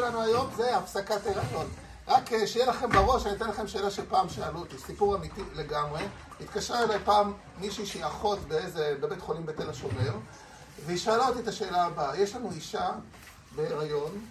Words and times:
שלנו 0.00 0.22
היום 0.22 0.50
זה 0.56 0.76
הפסקת 0.76 1.26
הריון. 1.26 1.66
רק 2.08 2.30
שיהיה 2.46 2.66
לכם 2.66 2.90
בראש, 2.90 3.26
אני 3.26 3.36
אתן 3.36 3.48
לכם 3.48 3.66
שאלה 3.66 3.90
שפעם 3.90 4.28
שאלו 4.28 4.58
אותי, 4.58 4.78
סיפור 4.78 5.16
אמיתי 5.16 5.40
לגמרי. 5.54 6.02
התקשרה 6.40 6.82
אליי 6.82 6.98
פעם 7.04 7.32
מישהי 7.60 7.86
שהיא 7.86 8.06
אחות 8.06 8.38
באיזה, 8.38 8.94
בבית 9.00 9.20
חולים 9.20 9.46
בתל 9.46 9.70
השומר, 9.70 10.12
והיא 10.86 10.98
שאלה 10.98 11.28
אותי 11.28 11.40
את 11.40 11.48
השאלה 11.48 11.84
הבאה, 11.84 12.16
יש 12.16 12.36
לנו 12.36 12.50
אישה 12.50 12.90
בהריון 13.54 14.26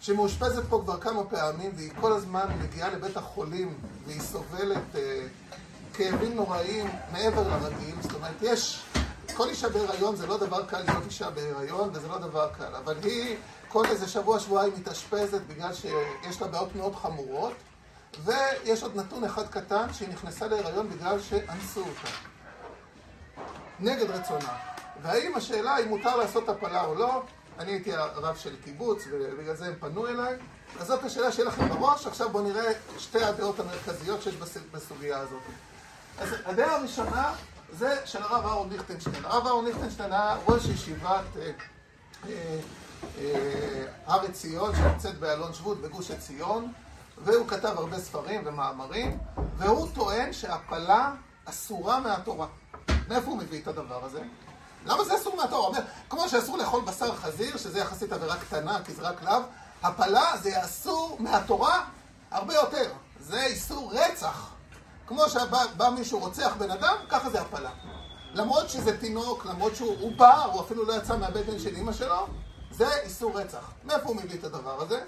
שמאושפזת 0.00 0.62
פה 0.68 0.80
כבר 0.84 1.00
כמה 1.00 1.24
פעמים 1.24 1.70
והיא 1.76 1.90
כל 2.00 2.12
הזמן 2.12 2.46
מגיעה 2.60 2.90
לבית 2.90 3.16
החולים 3.16 3.78
והיא 4.06 4.20
סובלת 4.20 4.96
אה, 4.96 5.26
כאבים 5.94 6.34
נוראיים 6.34 6.90
מעבר 7.12 7.48
לרגיל, 7.48 7.94
זאת 8.02 8.12
אומרת 8.12 8.42
יש, 8.42 8.82
כל 9.36 9.48
אישה 9.48 9.68
בהריון 9.68 10.16
זה 10.16 10.26
לא 10.26 10.38
דבר 10.38 10.66
קל 10.66 10.80
להיות 10.80 11.04
אישה 11.06 11.30
בהריון 11.30 11.90
וזה 11.92 12.08
לא 12.08 12.18
דבר 12.18 12.48
קל, 12.58 12.74
אבל 12.74 12.96
היא 13.02 13.36
כל 13.72 13.86
איזה 13.86 14.08
שבוע, 14.08 14.40
שבועיים 14.40 14.72
מתאשפזת 14.76 15.40
בגלל 15.40 15.74
שיש 15.74 16.40
לה 16.40 16.46
בעיות 16.48 16.76
מאוד 16.76 16.94
חמורות 16.94 17.52
ויש 18.24 18.82
עוד 18.82 18.96
נתון 18.96 19.24
אחד 19.24 19.48
קטן 19.48 19.92
שהיא 19.92 20.08
נכנסה 20.08 20.46
להיריון 20.46 20.90
בגלל 20.90 21.20
שאנסו 21.20 21.80
אותה. 21.80 22.10
נגד 23.80 24.10
רצונה. 24.10 24.56
והאם 25.02 25.36
השאלה 25.36 25.78
אם 25.78 25.88
מותר 25.88 26.16
לעשות 26.16 26.48
הפלה 26.48 26.84
או 26.84 26.94
לא 26.94 27.22
אני 27.58 27.72
הייתי 27.72 27.92
הרב 27.94 28.36
של 28.36 28.56
קיבוץ 28.64 29.02
ובגלל 29.10 29.56
זה 29.56 29.66
הם 29.66 29.74
פנו 29.80 30.06
אליי 30.06 30.36
אז 30.80 30.86
זאת 30.86 31.04
השאלה 31.04 31.32
שיהיה 31.32 31.48
לכם 31.48 31.68
בראש. 31.68 32.06
עכשיו 32.06 32.30
בואו 32.30 32.44
נראה 32.44 32.72
שתי 32.98 33.24
הדעות 33.24 33.60
המרכזיות 33.60 34.22
שיש 34.22 34.34
בסוגיה 34.72 35.18
הזאת. 35.18 35.42
אז 36.18 36.28
הדעה 36.44 36.76
הראשונה 36.76 37.32
זה 37.72 37.96
של 38.04 38.22
הרב 38.22 38.46
אהרון 38.46 38.70
ליכטנשטיין. 38.70 39.24
הרב 39.24 39.46
אהרון 39.46 39.64
ליכטנשטיין 39.64 40.12
היה 40.12 40.36
ראש 40.46 40.64
ישיבת 40.64 41.24
הר 44.06 44.20
עציון 44.20 44.74
שנמצאת 44.76 45.18
באלון 45.18 45.54
שבות 45.54 45.80
בגוש 45.80 46.10
עציון 46.10 46.72
והוא 47.24 47.48
כתב 47.48 47.72
הרבה 47.76 47.98
ספרים 47.98 48.42
ומאמרים 48.44 49.18
והוא 49.56 49.88
טוען 49.94 50.32
שהפלה 50.32 51.12
אסורה 51.44 52.00
מהתורה 52.00 52.46
מאיפה 53.08 53.30
הוא 53.30 53.38
מביא 53.38 53.62
את 53.62 53.68
הדבר 53.68 54.04
הזה? 54.04 54.20
למה 54.86 55.04
זה 55.04 55.16
אסור 55.16 55.36
מהתורה? 55.36 55.66
אומר, 55.66 55.80
כמו 56.08 56.28
שאסור 56.28 56.58
לאכול 56.58 56.82
בשר 56.84 57.16
חזיר 57.16 57.56
שזה 57.56 57.78
יחסית 57.78 58.12
עבירה 58.12 58.36
קטנה 58.36 58.78
כי 58.84 58.92
זה 58.92 59.02
רק 59.02 59.22
לאו 59.22 59.40
הפלה 59.82 60.36
זה 60.42 60.64
אסור 60.64 61.16
מהתורה 61.20 61.84
הרבה 62.30 62.54
יותר 62.54 62.92
זה 63.20 63.42
איסור 63.42 63.92
רצח 63.94 64.50
כמו 65.06 65.28
שבא 65.28 65.90
מישהו 65.98 66.18
רוצח 66.18 66.54
בן 66.58 66.70
אדם 66.70 66.94
ככה 67.08 67.30
זה 67.30 67.40
הפלה 67.40 67.70
למרות 68.34 68.68
שזה 68.70 68.98
תינוק, 68.98 69.46
למרות 69.46 69.76
שהוא 69.76 70.12
פער 70.16 70.50
הוא 70.52 70.60
אפילו 70.60 70.84
לא 70.84 70.92
יצא 70.92 71.16
מהבטן 71.16 71.58
של 71.58 71.76
אמא 71.76 71.92
שלו 71.92 72.26
זה 72.80 73.00
איסור 73.02 73.40
רצח. 73.40 73.70
מאיפה 73.84 74.08
הוא 74.08 74.16
מביא 74.16 74.38
את 74.38 74.44
הדבר 74.44 74.82
הזה? 74.82 75.04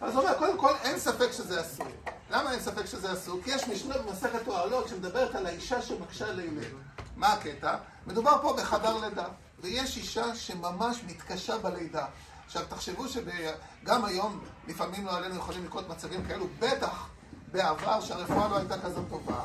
אז 0.00 0.14
הוא 0.14 0.22
אומר, 0.22 0.38
קודם 0.38 0.58
כל, 0.58 0.72
אין 0.82 0.98
ספק 0.98 1.32
שזה 1.32 1.60
אסור. 1.60 1.86
למה 2.30 2.52
אין 2.52 2.60
ספק 2.60 2.86
שזה 2.86 3.12
אסור? 3.12 3.40
כי 3.44 3.50
יש 3.50 3.68
משנה 3.68 3.98
במסכת 3.98 4.48
אוהלות 4.48 4.88
שמדברת 4.88 5.34
על 5.34 5.46
האישה 5.46 5.82
שמקשה 5.82 6.32
לילד. 6.32 6.72
מה 7.16 7.32
הקטע? 7.32 7.76
מדובר 8.06 8.38
פה 8.42 8.56
בחדר 8.58 8.96
לידה, 8.96 9.24
ויש 9.58 9.96
אישה 9.96 10.36
שממש 10.36 10.96
מתקשה 11.06 11.58
בלידה. 11.58 12.06
עכשיו, 12.46 12.62
תחשבו 12.68 13.04
שגם 13.08 14.04
היום, 14.04 14.44
לפעמים 14.68 15.06
לא 15.06 15.16
עלינו 15.16 15.36
יכולים 15.36 15.64
לקרות 15.64 15.88
מצבים 15.88 16.26
כאלו, 16.26 16.46
בטח 16.58 17.06
בעבר 17.52 18.00
שהרפואה 18.00 18.48
לא 18.48 18.56
הייתה 18.56 18.80
כזאת 18.80 19.04
טובה, 19.10 19.42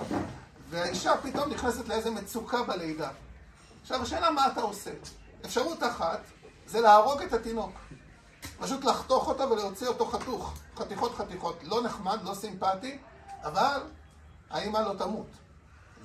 והאישה 0.70 1.18
פתאום 1.18 1.50
נכנסת 1.50 1.88
לאיזה 1.88 2.12
מצוקה 2.12 2.64
בלידה. 2.64 3.10
עכשיו, 3.82 4.02
השאלה 4.02 4.32
מה 4.32 4.48
אתה 4.48 4.62
עושה? 4.62 4.92
אפשרות 5.46 5.84
אחת, 5.84 6.20
זה 6.68 6.82
להרוג 6.82 7.22
את 7.22 7.34
התינוק. 7.34 7.72
פשוט 8.60 8.84
לחתוך 8.84 9.28
אותה 9.28 9.48
ולהוציא 9.48 9.88
אותו 9.88 10.06
חתוך. 10.06 10.54
חתיכות 10.78 11.16
חתיכות. 11.16 11.60
לא 11.64 11.84
נחמד, 11.84 12.20
לא 12.24 12.34
סימפטי, 12.34 12.98
אבל 13.44 13.82
האמא 14.50 14.78
לא 14.78 14.94
תמות. 14.98 15.28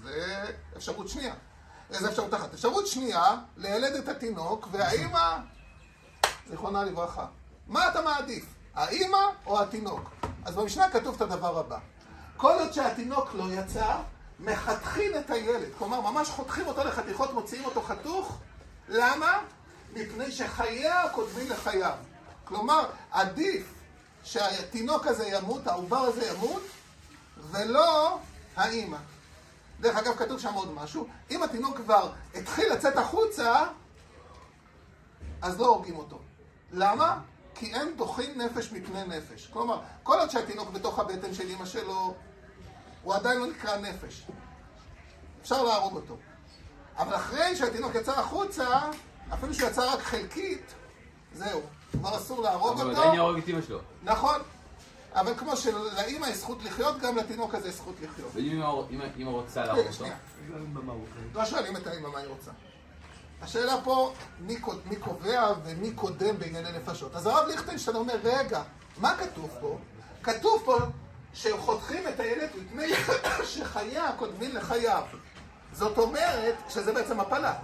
זה 0.02 0.44
אפשרות 0.76 1.08
שנייה. 1.08 1.34
איזה 1.90 2.08
אפשרות 2.08 2.34
אחת. 2.34 2.54
אפשרות 2.54 2.86
שנייה, 2.86 3.36
לילד 3.56 3.94
את 3.94 4.08
התינוק, 4.08 4.68
והאמא, 4.70 5.36
זיכרונה 6.48 6.84
לברכה. 6.84 7.26
מה 7.66 7.88
אתה 7.88 8.02
מעדיף? 8.02 8.44
האמא 8.74 9.18
או 9.46 9.62
התינוק? 9.62 10.10
אז 10.44 10.54
במשנה 10.54 10.90
כתוב 10.90 11.14
את 11.14 11.20
הדבר 11.20 11.58
הבא. 11.58 11.78
כל 12.36 12.52
עוד 12.58 12.72
שהתינוק 12.72 13.34
לא 13.34 13.44
יצא, 13.52 13.96
מחתכים 14.40 15.10
את 15.18 15.30
הילד. 15.30 15.68
כלומר, 15.78 16.00
ממש 16.00 16.28
חותכים 16.28 16.66
אותו 16.66 16.84
לחתיכות, 16.84 17.32
מוציאים 17.34 17.64
אותו 17.64 17.82
חתוך. 17.82 18.38
למה? 18.88 19.38
מפני 19.98 20.32
שחייה 20.32 21.08
קודמים 21.12 21.50
לחייו. 21.50 21.96
כלומר, 22.44 22.90
עדיף 23.10 23.74
שהתינוק 24.24 25.06
הזה 25.06 25.26
ימות, 25.26 25.66
העובר 25.66 25.98
הזה 25.98 26.26
ימות, 26.26 26.62
ולא 27.50 28.18
האימא. 28.56 28.98
דרך 29.80 29.96
אגב, 29.96 30.16
כתוב 30.16 30.40
שם 30.40 30.54
עוד 30.54 30.72
משהו. 30.72 31.08
אם 31.30 31.42
התינוק 31.42 31.76
כבר 31.76 32.12
התחיל 32.34 32.72
לצאת 32.72 32.96
החוצה, 32.96 33.64
אז 35.42 35.60
לא 35.60 35.66
הורגים 35.66 35.96
אותו. 35.96 36.18
למה? 36.72 37.20
כי 37.54 37.74
אין 37.74 37.96
דוחים 37.96 38.40
נפש 38.40 38.72
מפני 38.72 39.04
נפש. 39.04 39.46
כלומר, 39.46 39.80
כל 40.02 40.18
עוד 40.18 40.30
שהתינוק 40.30 40.70
בתוך 40.70 40.98
הבטן 40.98 41.34
של 41.34 41.48
אמא 41.48 41.66
שלו, 41.66 42.14
הוא 43.02 43.14
עדיין 43.14 43.38
לא 43.38 43.46
נקרא 43.46 43.76
נפש. 43.76 44.26
אפשר 45.42 45.62
להרוג 45.62 45.96
אותו. 45.96 46.16
אבל 46.96 47.14
אחרי 47.14 47.56
שהתינוק 47.56 47.94
יצא 47.94 48.20
החוצה, 48.20 48.80
אפילו 49.34 49.54
שהוא 49.54 49.68
יצא 49.68 49.92
רק 49.92 50.00
חלקית, 50.00 50.74
זהו, 51.34 51.60
כבר 51.92 52.16
אסור 52.16 52.42
להרוג 52.42 52.68
אותו. 52.68 52.82
אבל 52.82 52.90
עדיין 52.90 53.14
יהרוג 53.14 53.38
את 53.38 53.48
אמא 53.48 53.62
שלו. 53.62 53.78
נכון. 54.02 54.40
אבל 55.14 55.34
כמו 55.36 55.56
שלאמא 55.56 56.26
יש 56.26 56.36
זכות 56.36 56.64
לחיות, 56.64 57.00
גם 57.00 57.16
לתינוק 57.16 57.54
הזה 57.54 57.68
יש 57.68 57.74
זכות 57.74 57.94
לחיות. 58.02 58.30
ואם 58.34 58.62
אמא 59.18 59.30
רוצה 59.30 59.64
להרוג 59.64 59.86
אותו? 59.86 60.04
לא 61.34 61.44
שואלים 61.44 61.76
את 61.76 61.86
האמא 61.86 62.08
מה 62.08 62.18
היא 62.18 62.28
רוצה. 62.28 62.50
השאלה 63.42 63.74
פה, 63.84 64.12
מי 64.84 64.96
קובע 65.00 65.52
ומי 65.64 65.92
קודם 65.92 66.38
בענייני 66.38 66.72
נפשות. 66.72 67.14
אז 67.14 67.26
הרב 67.26 67.46
ליכטנשטיין 67.48 67.96
אומר, 67.96 68.14
רגע, 68.24 68.62
מה 68.96 69.16
כתוב 69.16 69.50
פה? 69.60 69.78
כתוב 70.22 70.62
פה 70.64 70.76
שחותכים 71.34 72.08
את 72.08 72.20
הילד 72.20 72.48
מפני 72.56 72.92
שחייה 73.52 74.12
קודמים 74.18 74.56
לחייו. 74.56 75.02
זאת 75.72 75.98
אומרת 75.98 76.54
שזה 76.68 76.92
בעצם 76.92 77.20
הפלה. 77.20 77.54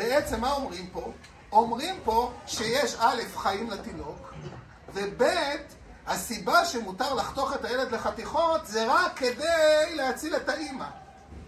בעצם 0.00 0.40
מה 0.40 0.52
אומרים 0.52 0.86
פה? 0.92 1.12
אומרים 1.52 2.00
פה 2.04 2.32
שיש 2.46 2.96
א', 2.98 3.22
חיים 3.36 3.70
לתינוק, 3.70 4.32
וב', 4.94 5.22
הסיבה 6.06 6.64
שמותר 6.64 7.14
לחתוך 7.14 7.54
את 7.54 7.64
הילד 7.64 7.92
לחתיכות 7.92 8.66
זה 8.66 8.92
רק 8.92 9.16
כדי 9.16 9.94
להציל 9.94 10.36
את 10.36 10.48
האימא. 10.48 10.86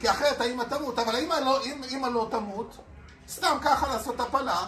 כי 0.01 0.11
אחרת 0.11 0.41
האימא 0.41 0.63
תמות, 0.63 0.99
אבל 0.99 1.15
האמא 1.15 1.35
לא, 1.35 1.63
אם 1.65 1.85
אימא 1.85 2.07
לא 2.07 2.29
תמות, 2.31 2.77
סתם 3.29 3.57
ככה 3.63 3.89
לעשות 3.89 4.21
הפלה, 4.21 4.65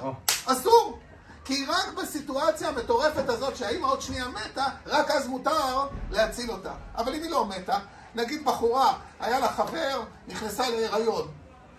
אסור. 0.47 0.99
כי 1.45 1.67
רק 1.69 1.95
בסיטואציה 1.95 2.69
המטורפת 2.69 3.29
הזאת 3.29 3.57
שהאימא 3.57 3.87
עוד 3.87 4.01
שנייה 4.01 4.29
מתה, 4.29 4.67
רק 4.87 5.11
אז 5.11 5.27
מותר 5.27 5.89
להציל 6.11 6.51
אותה. 6.51 6.73
אבל 6.97 7.15
אם 7.15 7.23
היא 7.23 7.31
לא 7.31 7.45
מתה, 7.47 7.79
נגיד 8.15 8.45
בחורה, 8.45 8.99
היה 9.21 9.39
לה 9.39 9.49
חבר, 9.49 10.03
נכנסה 10.29 10.69
להיריון. 10.69 11.29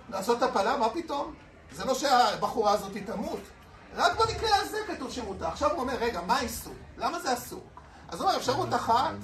לעשות 0.10 0.44
הפלה, 0.44 0.78
מה 0.78 0.90
פתאום? 0.90 1.45
זה 1.72 1.86
לא 1.86 1.94
שהבחורה 1.94 2.72
הזאת 2.72 2.92
תמות. 3.06 3.40
רק 3.96 4.18
במקרה 4.20 4.56
הזה 4.62 4.78
כתוב 4.88 5.12
שמותר. 5.12 5.48
עכשיו 5.48 5.72
הוא 5.72 5.80
אומר, 5.80 5.96
רגע, 5.96 6.22
מה 6.22 6.38
האיסור? 6.38 6.74
למה 6.98 7.20
זה 7.20 7.34
אסור? 7.34 7.64
אז 8.10 8.20
הוא 8.20 8.28
אומר, 8.28 8.38
אפשרות 8.40 8.74
אחת, 8.74 9.16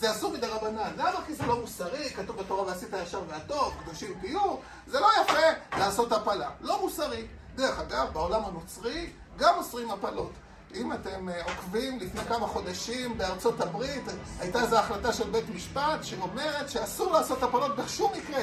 זה 0.00 0.10
אסור 0.10 0.32
מדי 0.32 0.46
רבנן. 0.46 0.92
למה? 0.96 1.24
כי 1.26 1.34
זה 1.34 1.46
לא 1.46 1.60
מוסרי, 1.60 2.10
כתוב 2.10 2.36
בתורה 2.36 2.62
ועשית 2.62 2.94
הישר 2.94 3.22
והטוב, 3.28 3.74
קדושים 3.82 4.14
תהיו. 4.20 4.56
זה 4.86 5.00
לא 5.00 5.08
יפה 5.22 5.78
לעשות 5.78 6.12
הפלה. 6.12 6.50
לא 6.60 6.80
מוסרי. 6.82 7.26
דרך 7.54 7.78
אגב, 7.78 8.08
בעולם 8.12 8.44
הנוצרי 8.44 9.10
גם 9.36 9.54
אוסרים 9.56 9.90
הפלות. 9.90 10.32
אם 10.74 10.92
אתם 10.92 11.28
עוקבים, 11.44 11.98
לפני 12.00 12.20
כמה 12.20 12.46
חודשים 12.46 13.18
בארצות 13.18 13.60
הברית 13.60 14.02
הייתה 14.40 14.62
איזו 14.62 14.78
החלטה 14.78 15.12
של 15.12 15.30
בית 15.30 15.48
משפט 15.54 16.04
שאומרת 16.04 16.70
שאסור 16.70 17.12
לעשות 17.12 17.42
הפלות 17.42 17.76
בשום 17.76 18.12
מקרה. 18.12 18.42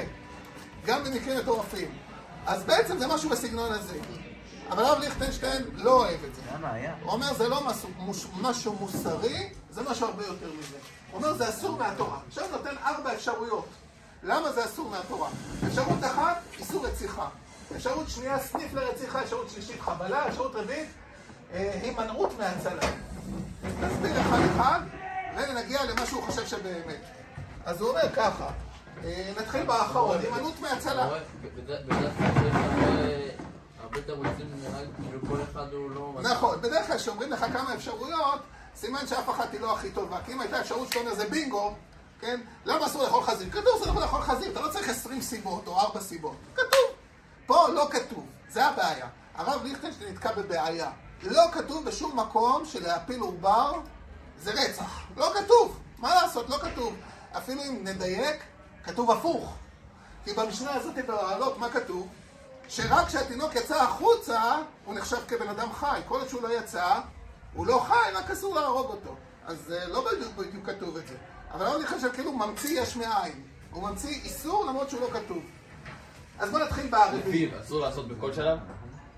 גם 0.86 1.04
במקרים 1.04 1.38
מטורפים. 1.40 1.98
אז 2.46 2.64
בעצם 2.64 2.98
זה 2.98 3.08
משהו 3.08 3.30
בסגנון 3.30 3.72
הזה. 3.72 4.00
אבל 4.70 4.84
הרב 4.84 5.00
ליכטנשטיין 5.00 5.64
לא 5.74 5.92
אוהב 5.92 6.24
את 6.24 6.36
זה. 6.36 6.42
למה 6.54 6.72
היה? 6.72 6.96
הוא 7.02 7.12
אומר 7.12 7.34
זה 7.34 7.48
לא 7.48 7.64
משהו, 7.66 7.90
משהו 8.42 8.76
מוסרי, 8.80 9.50
זה 9.70 9.82
משהו 9.90 10.08
הרבה 10.08 10.26
יותר 10.26 10.52
מזה. 10.60 10.78
הוא 11.12 11.18
אומר 11.18 11.34
זה 11.34 11.50
אסור 11.50 11.78
מהתורה. 11.78 12.20
עכשיו 12.28 12.48
נותן 12.52 12.76
ארבע 12.86 13.14
אפשרויות. 13.14 13.66
למה 14.24 14.52
זה 14.52 14.66
אסור 14.66 14.90
מהתורה? 14.90 15.30
אפשרות 15.68 16.04
אחת, 16.04 16.42
איסור 16.60 16.86
רציחה. 16.86 17.28
אפשרות 17.76 18.10
שנייה, 18.10 18.40
סניף 18.40 18.74
לרציחה. 18.74 19.22
אפשרות 19.22 19.50
שלישית, 19.50 19.82
חבלה. 19.82 20.28
אפשרות 20.28 20.56
רביעית, 20.56 20.90
הימנעות 21.54 22.38
מהצלה. 22.40 22.88
נסביר 23.80 24.22
אחד 24.22 24.40
אחד, 24.56 24.80
ונגיע 25.38 25.84
למה 25.84 26.06
שהוא 26.06 26.24
חושב 26.24 26.48
שבאמת. 26.48 27.02
אז 27.66 27.82
הוא 27.82 27.90
אומר 27.90 28.16
ככה, 28.16 28.50
נתחיל 29.40 29.64
באחרון, 29.64 30.18
הימנעות 30.20 30.60
מהצלה. 30.60 31.10
לי, 34.82 34.88
כאילו 35.04 35.90
לא... 35.90 36.14
נכון, 36.22 36.62
בדרך 36.62 36.88
כלל 36.88 36.98
כשאומרים 36.98 37.32
לך 37.32 37.46
כמה 37.54 37.74
אפשרויות, 37.74 38.42
סימן 38.76 39.08
שאף 39.08 39.30
אחת 39.30 39.54
היא 39.54 39.62
לא 39.62 39.74
הכי 39.74 39.92
טובה. 39.92 40.18
כי 40.26 40.34
אם 40.34 40.42
הייתה 40.42 40.62
אפשרות 40.62 40.88
שאתה 40.88 41.00
אומר 41.00 41.16
זה 41.16 41.30
בינגו, 41.30 41.74
כן? 42.20 42.42
למה 42.66 42.86
אסור 42.86 43.04
לאכול 43.04 43.24
חזיר? 43.24 43.50
כתוב 43.50 43.80
שאסור 43.80 44.00
לאכול 44.00 44.22
חזיר, 44.22 44.52
אתה 44.52 44.62
לא 44.62 44.70
צריך 44.70 44.90
20 44.90 45.22
סיבות 45.22 45.68
או 45.68 45.80
4 45.80 46.00
סיבות. 46.00 46.36
כתוב. 46.56 46.96
פה 47.46 47.68
לא 47.68 47.88
כתוב, 47.92 48.26
זה 48.50 48.66
הבעיה. 48.66 49.08
הרב 49.36 49.64
ליכטנשטיין 49.64 50.14
נתקע 50.14 50.32
בבעיה. 50.32 50.92
לא 51.24 51.44
כתוב 51.52 51.86
בשום 51.86 52.20
מקום 52.20 52.66
שלהפיל 52.66 53.20
עובר 53.20 53.72
זה 54.40 54.52
רצח. 54.52 55.02
לא 55.18 55.34
כתוב. 55.34 55.80
מה 55.98 56.16
לעשות? 56.16 56.50
לא 56.50 56.58
כתוב. 56.58 56.96
אפילו 57.38 57.64
אם 57.64 57.80
נדייק, 57.84 58.44
כתוב 58.86 59.12
הפוך. 59.12 59.56
כי 60.24 60.34
במשנה 60.34 60.74
הזאת 60.74 60.96
במעלות, 61.08 61.58
מה 61.58 61.70
כתוב? 61.70 62.08
שרק 62.68 63.08
כשהתינוק 63.08 63.56
יצא 63.56 63.84
החוצה, 63.84 64.42
הוא 64.86 64.96
נחשב 64.96 65.18
כבן 65.28 65.50
אדם 65.50 65.74
חי. 65.74 66.00
כל 66.08 66.20
עוד 66.20 66.28
שהוא 66.28 66.42
לא 66.42 66.60
יצא, 66.60 67.00
הוא 67.54 67.68
לא 67.68 67.86
חי, 67.88 68.12
רק 68.14 68.32
אסור 68.32 68.56
להרוג 68.56 68.88
אותו. 68.88 69.16
אז 69.46 69.72
אה, 69.72 69.88
לא 69.88 70.06
בדיוק, 70.12 70.34
בדיוק 70.36 70.70
כתוב 70.70 70.98
את 70.98 71.08
זה. 71.08 71.16
אבל 71.52 71.66
הרב 71.66 71.82
ליכטנשטיין 71.82 72.14
כאילו 72.14 72.34
ממציא 72.34 72.82
יש 72.82 72.96
מאין. 72.96 73.44
הוא 73.72 73.90
ממציא 73.90 74.10
איסור 74.10 74.66
למרות 74.66 74.90
שהוא 74.90 75.02
לא 75.02 75.08
כתוב. 75.14 75.44
אז 76.40 76.52
בוא 76.52 76.60
נתחיל 76.60 76.88
בערבי. 76.88 77.18
לפיו, 77.48 77.62
אסור 77.62 77.80
לעשות 77.80 78.08
בכל 78.08 78.34
שלב? 78.34 78.60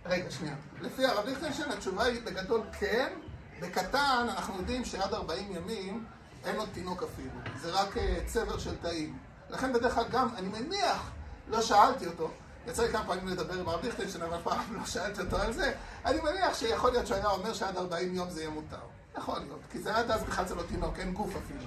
רגע, 0.05 0.31
שנייה. 0.31 0.55
לפי 0.81 1.05
הרב 1.05 1.25
ליכטנשטיין 1.25 1.71
התשובה 1.71 2.03
היא 2.03 2.21
בגדול 2.25 2.61
כן. 2.79 3.13
בקטן 3.61 4.27
אנחנו 4.29 4.57
יודעים 4.57 4.85
שעד 4.85 5.13
40 5.13 5.55
ימים 5.55 6.05
אין 6.45 6.55
עוד 6.55 6.69
תינוק 6.73 7.03
אפילו. 7.03 7.29
זה 7.61 7.71
רק 7.71 7.97
אה, 7.97 8.17
צבר 8.25 8.57
של 8.57 8.75
תאים. 8.75 9.17
לכן 9.49 9.73
בדרך 9.73 9.93
כלל 9.93 10.07
גם, 10.11 10.29
אני 10.35 10.47
מניח, 10.47 11.11
לא 11.47 11.61
שאלתי 11.61 12.07
אותו, 12.07 12.29
יצא 12.67 12.83
לי 12.83 12.91
כמה 12.91 13.05
פעמים 13.05 13.27
לדבר 13.27 13.53
עם 13.53 13.69
הרב 13.69 13.85
ליכטנשטיין, 13.85 14.23
אבל 14.23 14.37
פעם 14.43 14.75
לא 14.79 14.85
שאלתי 14.85 15.21
אותו 15.21 15.37
על 15.37 15.53
זה, 15.53 15.73
אני 16.05 16.21
מניח 16.21 16.57
שיכול 16.57 16.91
להיות 16.91 17.07
שהוא 17.07 17.17
היה 17.17 17.27
אומר 17.27 17.53
שעד 17.53 17.77
40 17.77 18.15
יום 18.15 18.29
זה 18.29 18.41
יהיה 18.41 18.49
מותר. 18.49 18.77
יכול 19.17 19.39
להיות, 19.39 19.59
כי 19.71 19.79
זה 19.79 19.95
עד 19.95 20.11
אז 20.11 20.23
בכלל 20.23 20.45
זה 20.45 20.55
לא 20.55 20.63
תינוק, 20.67 20.99
אין 20.99 21.13
גוף 21.13 21.35
אפילו. 21.35 21.63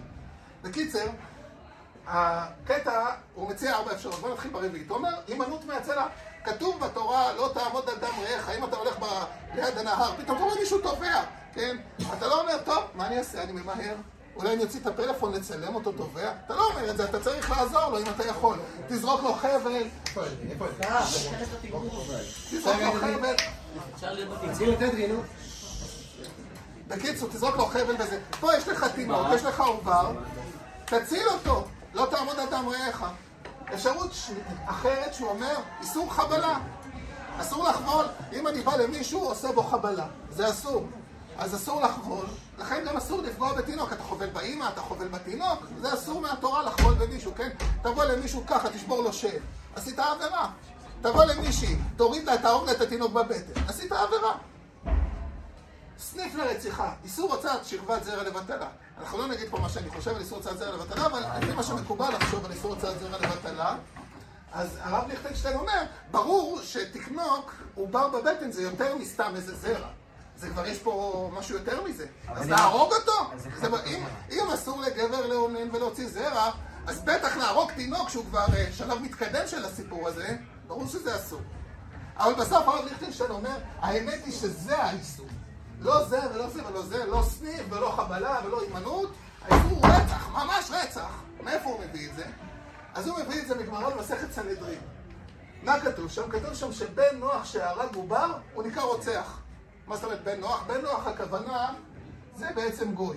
בקיצר, 0.62 1.06
הקטע, 2.06 3.06
הוא 3.34 3.50
מציע 3.50 3.74
ארבע 3.76 3.92
אפשרויות. 3.92 4.20
בוא 4.20 4.32
נתחיל 4.32 4.50
ברביעית. 4.50 4.88
הוא 4.88 4.96
אומר, 4.96 5.20
הימנעות 5.26 5.64
מהצלע. 5.64 6.06
כתוב 6.44 6.80
בתורה, 6.80 7.32
לא 7.32 7.50
תעמוד 7.54 7.88
על 7.88 7.96
דם 7.96 8.20
רעך. 8.22 8.50
אם 8.58 8.64
אתה 8.64 8.76
הולך 8.76 8.98
ב... 8.98 9.04
ליד 9.54 9.78
הנהר, 9.78 10.16
פתאום 10.16 10.38
רואה 10.38 10.54
מישהו 10.60 10.80
טובע, 10.80 11.22
כן? 11.54 11.76
אתה 12.18 12.28
לא 12.28 12.40
אומר, 12.40 12.58
טוב, 12.64 12.84
מה 12.94 13.06
אני 13.06 13.18
אעשה? 13.18 13.42
אני 13.42 13.52
ממהר. 13.52 13.94
אולי 14.36 14.52
אני 14.52 14.62
אוציא 14.62 14.80
את 14.80 14.86
הפלאפון 14.86 15.32
לצלם 15.32 15.74
אותו 15.74 15.92
טובע? 15.92 16.32
אתה 16.46 16.54
לא 16.54 16.70
אומר 16.70 16.90
את 16.90 16.96
זה, 16.96 17.04
אתה 17.04 17.20
צריך 17.20 17.50
לעזור 17.50 17.88
לו 17.88 17.98
אם 17.98 18.04
אתה 18.16 18.26
יכול. 18.26 18.58
תזרוק 18.88 19.22
לו 19.22 19.34
חבל. 19.34 19.82
תזרוק 22.50 22.76
לו 22.80 22.92
חבל. 22.92 23.34
בקיצור, 26.88 27.28
תזרוק 27.28 27.56
לו 27.56 27.66
חבל 27.66 27.94
וזה. 27.98 28.20
פה 28.40 28.54
יש 28.54 28.68
לך 28.68 28.86
תינוק, 28.94 29.26
יש 29.34 29.42
לך 29.42 29.60
עובר, 29.60 30.12
תציל 30.84 31.28
אותו, 31.28 31.64
לא 31.94 32.06
תעמוד 32.10 32.38
על 32.38 32.46
דם 32.50 32.68
רעך. 32.68 33.04
אפשרות 33.74 34.10
אחרת 34.66 35.14
שהוא 35.14 35.28
אומר, 35.30 35.54
איסור 35.80 36.12
חבלה. 36.12 36.58
אסור 37.38 37.68
לחבול. 37.68 38.04
אם 38.32 38.48
אני 38.48 38.60
בא 38.60 38.76
למישהו, 38.76 39.20
עושה 39.20 39.52
בו 39.52 39.62
חבלה. 39.62 40.06
זה 40.30 40.50
אסור. 40.50 40.86
אז 41.40 41.54
אסור 41.54 41.80
לחבול, 41.80 42.26
לכן 42.58 42.84
גם 42.86 42.96
אסור 42.96 43.22
לפגוע 43.22 43.52
בתינוק. 43.52 43.92
אתה 43.92 44.02
חובל 44.02 44.26
באימא, 44.26 44.68
אתה 44.68 44.80
חובל 44.80 45.08
בתינוק, 45.08 45.64
זה 45.80 45.94
אסור 45.94 46.20
מהתורה 46.20 46.62
לחבול 46.62 46.94
במישהו, 46.94 47.34
כן? 47.34 47.48
תבוא 47.82 48.04
למישהו 48.04 48.44
ככה, 48.46 48.70
תשבור 48.70 49.02
לו 49.02 49.12
שן. 49.12 49.28
עשית 49.76 49.98
עבירה. 49.98 50.50
תבוא 51.02 51.24
למישהי, 51.24 51.76
תוריד 51.96 52.24
לה, 52.24 52.38
תהרוג 52.38 52.66
לה 52.66 52.72
את 52.72 52.80
התינוק 52.80 53.12
בבטן. 53.12 53.60
עשית 53.68 53.92
עבירה. 53.92 54.32
סניף 55.98 56.34
לרציחה, 56.34 56.92
איסור 57.04 57.34
הוצאת 57.34 57.64
שכבת 57.64 58.04
זרע 58.04 58.22
לבטלה. 58.22 58.68
אנחנו 59.00 59.18
לא 59.18 59.26
נגיד 59.26 59.48
פה 59.50 59.58
מה 59.58 59.68
שאני 59.68 59.90
חושב 59.90 60.10
על 60.10 60.20
איסור 60.20 60.38
הוצאת 60.38 60.58
זרע 60.58 60.76
לבטלה, 60.76 61.06
אבל 61.06 61.22
לפי 61.40 61.52
מה 61.52 61.62
שמקובל 61.62 62.08
לחשוב 62.14 62.44
על 62.44 62.52
איסור 62.52 62.74
הוצאת 62.74 63.00
זרע 63.00 63.18
לבטלה, 63.18 63.76
אז 64.52 64.78
הרב 64.80 65.08
ליכטנשטיין 65.08 65.56
אומר, 65.56 65.82
ברור 66.10 66.60
שתקנוק 66.62 67.52
עובר 67.74 68.08
בבטן 68.08 68.50
זה 68.50 68.62
יותר 68.62 68.96
מסתם 68.96 69.32
איזה 69.36 69.56
זרע. 69.56 69.88
זה 70.40 70.48
כבר 70.50 70.66
יש 70.66 70.78
פה 70.78 70.92
משהו 71.34 71.54
יותר 71.58 71.82
מזה. 71.84 72.06
אז 72.28 72.48
להרוג 72.50 72.92
אותו? 72.92 73.30
אם- 73.86 74.50
אסור 74.54 74.80
לגבר 74.80 75.26
לאונן 75.26 75.74
ולהוציא 75.74 76.08
זרע, 76.08 76.50
אז 76.86 77.00
בטח 77.04 77.36
להרוג 77.36 77.70
תינוק 77.72 78.08
שהוא 78.08 78.24
כבר 78.24 78.46
אה, 78.54 78.66
שלב 78.72 79.02
מתקדם 79.02 79.46
של 79.46 79.64
הסיפור 79.64 80.08
הזה, 80.08 80.36
ברור 80.66 80.86
שזה 80.86 81.16
אסור. 81.16 81.40
אבל 82.16 82.34
בסוף 82.34 82.68
הרב 82.68 82.84
ליכטנשטיין 82.84 83.30
אומר, 83.30 83.56
האמת 83.80 84.18
היא 84.24 84.32
שזה 84.34 84.78
האיסור. 84.82 85.26
לא 85.80 86.04
זה 86.04 86.20
ולא 86.34 86.48
זה 86.48 86.66
ולא 86.68 86.82
זה, 86.82 87.04
לא 87.06 87.22
סניף 87.22 87.62
ולא 87.70 87.90
חבלה 87.96 88.40
ולא 88.44 88.60
הימנעות, 88.62 89.10
האיסור 89.42 89.70
הוא 89.70 89.86
רצח, 89.86 90.28
ממש 90.32 90.70
רצח. 90.70 91.10
מאיפה 91.42 91.68
הוא 91.70 91.80
מביא 91.80 92.10
את 92.10 92.16
זה? 92.16 92.24
אז 92.94 93.06
הוא 93.08 93.18
מביא 93.18 93.42
את 93.42 93.46
זה 93.48 93.54
מגמרא 93.54 93.90
במסכת 93.90 94.32
סנהדרין. 94.32 94.80
מה 95.62 95.80
כתוב 95.80 96.10
שם? 96.10 96.30
כתוב 96.30 96.54
שם 96.54 96.72
שבן 96.72 97.16
נוח 97.18 97.44
שהרג 97.44 97.94
עובר, 97.96 98.32
הוא 98.54 98.62
נקרא 98.62 98.82
רוצח. 98.82 99.38
מה 99.90 99.96
זאת 99.96 100.04
אומרת 100.04 100.24
בן 100.24 100.40
נוח? 100.40 100.62
בן 100.66 100.80
נוח 100.80 101.06
הכוונה, 101.06 101.72
זה 102.36 102.46
בעצם 102.54 102.92
גוי. 102.92 103.16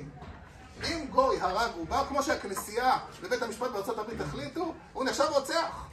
אם 0.83 1.05
גוי 1.09 1.41
הרג 1.41 1.71
עובר, 1.77 2.05
כמו 2.07 2.23
שהכנסייה 2.23 2.97
בבית 3.23 3.41
המשפט 3.41 3.71
בארצות 3.71 3.97
הברית 3.97 4.21
החליטו, 4.21 4.73
הוא 4.93 5.03
נחשב 5.03 5.23
רוצח. 5.29 5.87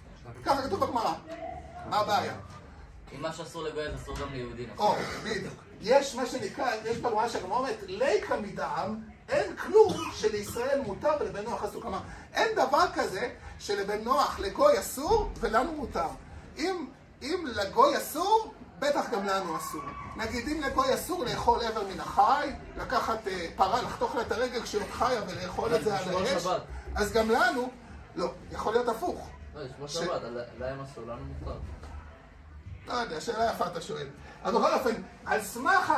ככה 0.45 0.63
כתוב 0.63 0.85
בגמרא. 0.85 1.15
מה 1.91 1.97
הבעיה? 1.97 2.35
אם 3.15 3.23
מה 3.23 3.33
שאסור 3.33 3.63
לגוי 3.63 3.87
אז 3.87 3.95
אסור 4.03 4.17
גם 4.17 4.33
ליהודי, 4.33 4.67
נכון? 4.67 4.87
או, 4.87 4.95
בדיוק. 5.25 5.55
יש 5.81 6.15
מה 6.15 6.27
שנקרא, 6.27 6.75
יש 6.85 6.97
בגמרא 6.99 7.29
שהגמרא 7.29 7.59
אומרת, 7.59 7.79
ליקה 7.87 8.37
מדעם, 8.37 9.01
אין 9.29 9.57
כלום 9.57 10.11
שלישראל 10.15 10.81
מותר 10.87 11.13
ולבן 11.21 11.45
נוח 11.45 11.65
אסור. 11.65 11.83
כלומר, 11.83 12.01
אין 12.35 12.55
דבר 12.57 12.85
כזה 12.95 13.31
שלבן 13.59 14.05
נוח 14.05 14.39
לגוי 14.39 14.81
אסור 14.81 15.31
ולנו 15.41 15.73
מותר. 15.73 16.09
אם, 16.59 16.87
אם 17.23 17.45
לגוי 17.47 17.97
אסור, 17.97 18.55
בטח 18.81 19.11
גם 19.13 19.25
לנו 19.27 19.57
אסור. 19.57 19.81
נגיד, 20.17 20.49
אם 20.49 20.61
לגוי 20.63 20.95
אסור 20.95 21.25
לאכול 21.25 21.61
איבר 21.61 21.87
מן 21.87 22.01
החי, 22.01 22.51
לקחת 22.77 23.29
אה, 23.29 23.47
פרה, 23.57 23.83
לחתוך 23.83 24.15
לה 24.15 24.23
את 24.23 24.33
הרגל 24.33 24.63
כשהיא 24.63 24.81
עוד 24.83 24.91
חיה 24.91 25.21
ולאכול 25.27 25.75
את 25.75 25.85
זה 25.85 25.99
על 25.99 26.09
האש. 26.27 26.47
אז 26.97 27.13
גם 27.13 27.31
לנו, 27.31 27.71
לא, 28.17 28.33
יכול 28.53 28.73
להיות 28.73 28.89
הפוך. 28.89 29.29
לא, 29.55 29.63
לשמור 29.63 29.89
ש- 29.89 29.93
שבת, 29.95 30.21
להם 30.59 30.81
אסור, 30.81 31.05
לנו 31.07 31.21
מותר. 31.41 31.59
לא 32.87 32.93
יודע, 32.95 33.21
שאלה 33.21 33.51
יפה 33.55 33.67
אתה 33.67 33.81
שואל. 33.81 34.07
אבל 34.45 34.53
בכל 34.59 34.75
אופן, 34.75 34.95
על 35.27 35.43
סמך 35.43 35.93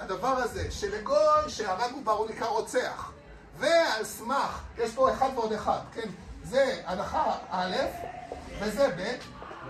הדבר 0.00 0.28
הזה, 0.28 0.70
שלגוי 0.70 1.16
שהרג 1.48 1.92
הוא 2.06 2.30
נקרא 2.30 2.46
רוצח, 2.46 3.10
ועל 3.58 4.04
סמך, 4.04 4.60
יש 4.78 4.90
פה 4.94 5.12
אחד 5.12 5.28
ועוד 5.34 5.52
אחד, 5.52 5.78
כן? 5.92 6.08
זה 6.44 6.82
הנחה 6.86 7.34
א', 7.50 7.76
וזה 8.60 8.88
ב', 8.98 9.14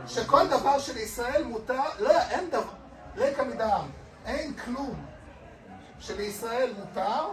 שכל 0.07 0.47
דבר 0.47 0.79
שלישראל 0.79 1.45
מותר, 1.45 1.83
לא, 1.99 2.21
אין 2.21 2.51
דבר, 2.51 2.73
רקע 3.17 3.45
מדעם, 3.45 3.91
אין 4.27 4.55
כלום 4.55 5.07
שלישראל 5.99 6.73
מותר, 6.79 7.29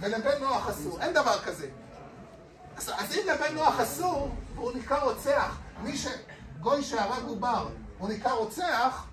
ולבן 0.00 0.38
נוח 0.40 0.68
אסור, 0.68 1.00
אין 1.00 1.14
דבר 1.14 1.38
כזה. 1.38 1.68
אז, 2.76 2.92
אז 2.98 3.14
אם 3.14 3.28
לבן 3.28 3.54
נוח 3.54 3.80
אסור, 3.80 4.30
והוא 4.54 4.72
נקרא 4.72 4.98
רוצח, 4.98 5.58
מי 5.82 5.98
ש... 5.98 6.06
גוי 6.60 6.84
שהרג 6.84 7.28
עובר, 7.28 7.68
הוא 7.98 8.08
נקרא 8.08 8.32
רוצח, 8.32 9.04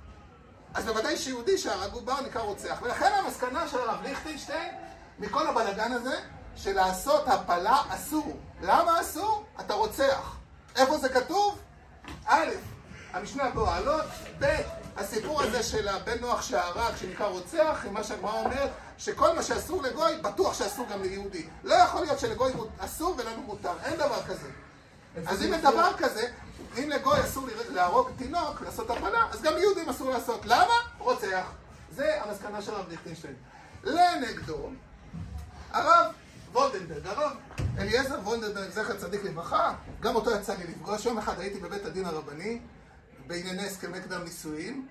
אז 0.74 0.86
בוודאי 0.86 1.18
שיהודי 1.18 1.58
שהרג 1.58 1.94
עובר 1.94 2.22
נקרא 2.22 2.42
רוצח. 2.42 2.80
ולכן 2.82 3.12
המסקנה 3.18 3.68
של 3.68 3.80
הרב 3.80 4.02
ליכטנשטיין, 4.04 4.76
מכל 5.20 5.48
הבלגן 5.48 5.92
הזה, 5.92 6.20
שלעשות 6.56 7.28
הפלה 7.28 7.78
אסור. 7.90 8.38
למה 8.62 9.02
אסור? 9.02 9.46
אתה 9.60 9.74
רוצח. 9.74 10.38
איפה 10.76 10.98
זה 10.98 11.10
כתוב? 11.10 11.60
א', 12.26 12.50
המשנה 13.14 13.50
בועלות, 13.50 14.06
ב', 14.40 14.56
הסיפור 14.98 15.42
הזה 15.42 15.64
של 15.64 15.88
הבן 15.88 16.20
נוח 16.22 16.42
שהרג, 16.42 16.96
שנקרא 16.96 17.26
רוצח, 17.26 17.84
עם 17.88 17.94
מה 17.94 18.04
שהגמרא 18.04 18.40
אומרת, 18.40 18.70
שכל 18.98 19.36
מה 19.36 19.44
שאסור 19.44 19.84
לגוי, 19.84 20.18
בטוח 20.22 20.54
שאסור 20.54 20.86
גם 20.92 21.02
ליהודי. 21.02 21.46
לא 21.64 21.74
יכול 21.74 22.02
להיות 22.02 22.20
שלגוי 22.20 22.52
אסור 22.80 23.16
ולנו 23.18 23.42
מותר, 23.42 23.74
אין 23.84 23.96
דבר 23.96 24.24
כזה. 24.28 24.50
אז 25.26 25.44
אם 25.44 25.54
אין 25.54 25.62
דבר 25.62 25.92
כזה, 25.98 26.28
אם 26.78 26.90
לגוי 26.90 27.22
אסור 27.22 27.48
להרוג 27.70 28.10
תינוק, 28.18 28.62
לעשות 28.62 28.90
הפלה, 28.90 29.28
אז 29.32 29.42
גם 29.42 29.54
ליהודים 29.54 29.90
אסור 29.90 30.10
לעשות. 30.10 30.46
למה? 30.46 30.74
רוצח. 31.00 31.46
זה 31.92 32.24
המסקנה 32.24 32.62
של 32.62 32.74
הרב 32.74 32.90
ליכטנשטיין. 32.90 33.34
לנגדו, 33.84 34.70
הרב 35.72 36.06
וולדנברג, 36.52 37.08
הרב 37.08 37.32
אליעזר 37.78 38.20
וולדנברג, 38.24 38.70
זכר 38.70 38.98
צדיק 38.98 39.24
לברכה, 39.24 39.74
גם 40.00 40.16
אותו 40.16 40.32
יצא 40.32 40.54
לי 40.54 40.64
לפגוש. 40.64 41.06
יום 41.06 41.18
אחד 41.18 41.40
הייתי 41.40 41.60
בבית 41.60 41.86
הדין 41.86 42.06
הרבני, 42.06 42.60
בענייני 43.28 43.66
הסכמי 43.66 44.02
קדם 44.02 44.24
נישואין, 44.24 44.88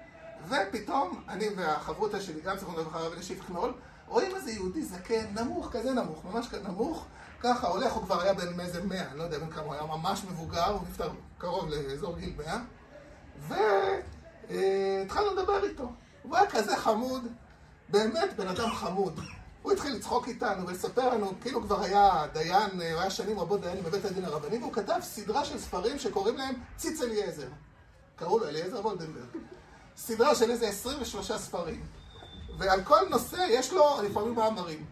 ופתאום 0.49 1.25
אני 1.29 1.49
והחברותא 1.57 2.21
שלי, 2.21 2.41
גם 2.41 2.59
זכרונו 2.59 2.81
לברכה, 2.81 2.99
הרב 2.99 3.13
אלישיב 3.13 3.43
חנול, 3.47 3.75
רואים 4.07 4.37
איזה 4.37 4.51
יהודי 4.51 4.83
זקן, 4.83 5.25
נמוך, 5.35 5.69
כזה 5.73 5.93
נמוך, 5.93 6.25
ממש 6.25 6.49
כזה 6.49 6.69
נמוך, 6.69 7.07
ככה 7.41 7.67
הולך, 7.67 7.93
הוא 7.93 8.03
כבר 8.05 8.23
היה 8.23 8.35
בן 8.35 8.61
איזה 8.61 8.85
מאה, 8.85 9.11
אני 9.11 9.19
לא 9.19 9.23
יודע 9.23 9.39
בן 9.39 9.51
כמה, 9.51 9.63
הוא 9.63 9.75
היה 9.75 9.87
ממש 9.87 10.25
מבוגר, 10.31 10.67
הוא 10.67 10.81
נפטר 10.91 11.11
קרוב 11.39 11.69
לאזור 11.69 12.19
גיל 12.19 12.35
מאה, 12.37 12.59
והתחלנו 14.49 15.35
לדבר 15.35 15.65
איתו. 15.65 15.93
הוא 16.23 16.37
היה 16.37 16.51
כזה 16.51 16.77
חמוד, 16.77 17.27
באמת 17.89 18.37
בן 18.37 18.49
אדם 18.49 18.71
חמוד. 18.71 19.21
הוא 19.67 19.73
התחיל 19.73 19.95
לצחוק 19.95 20.29
איתנו 20.29 20.67
ולספר 20.67 21.15
לנו, 21.15 21.33
כאילו 21.41 21.63
כבר 21.63 21.83
היה 21.83 22.27
דיין, 22.33 22.71
הוא 22.71 22.83
היה 22.83 23.11
שנים 23.11 23.41
רבות 23.41 23.61
דיין 23.61 23.83
בבית 23.83 24.05
הדין 24.05 24.25
הרבני, 24.25 24.59
והוא 24.59 24.73
כתב 24.73 24.99
סדרה 25.03 25.45
של 25.45 25.59
ספרים 25.59 25.99
שקוראים 25.99 26.37
להם 26.37 26.55
ציץ 26.77 27.03
אליעזר. 27.03 27.49
קראו 28.17 28.39
לו 28.39 28.49
אליעזר 28.49 28.87
וולדנברג. 28.87 29.25
סדרה 29.97 30.35
של 30.35 30.51
איזה 30.51 30.69
23 30.69 31.33
ספרים. 31.33 31.87
ועל 32.59 32.85
כל 32.85 33.09
נושא 33.11 33.47
יש 33.49 33.73
לו 33.73 34.03
לפעמים 34.03 34.35
מאמרים. 34.35 34.85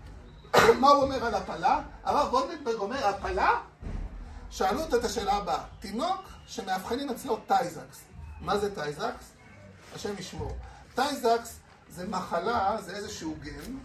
מה 0.80 0.88
הוא 0.88 1.02
אומר 1.02 1.24
על 1.24 1.34
הפלה? 1.34 1.82
הרב 2.04 2.34
וולדנברג 2.34 2.78
אומר, 2.78 3.06
הפלה, 3.06 3.60
שאלו 4.50 4.80
אותו 4.80 4.96
את 4.96 5.04
השאלה 5.04 5.32
הבאה, 5.32 5.64
תינוק 5.80 6.22
שמאבחנים 6.46 7.10
אצלו 7.10 7.36
טייזקס. 7.46 8.00
מה 8.40 8.58
זה 8.58 8.74
טייזקס? 8.74 9.32
השם 9.94 10.18
ישמור. 10.18 10.56
טייזקס 10.94 11.58
זה 11.88 12.08
מחלה, 12.08 12.76
זה 12.80 12.96
איזשהו 12.96 13.36
גן, 13.40 13.78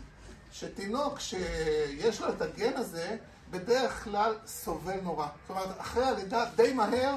שתינוק 0.52 1.20
שיש 1.20 2.22
לו 2.22 2.30
את 2.30 2.42
הגן 2.42 2.74
הזה, 2.76 3.18
בדרך 3.52 4.04
כלל 4.04 4.36
סובל 4.48 5.00
נורא. 5.04 5.28
זאת 5.42 5.50
אומרת, 5.50 5.82
אחרי 5.82 6.06
הלידה 6.06 6.46
די 6.56 6.74
מהר 6.74 7.16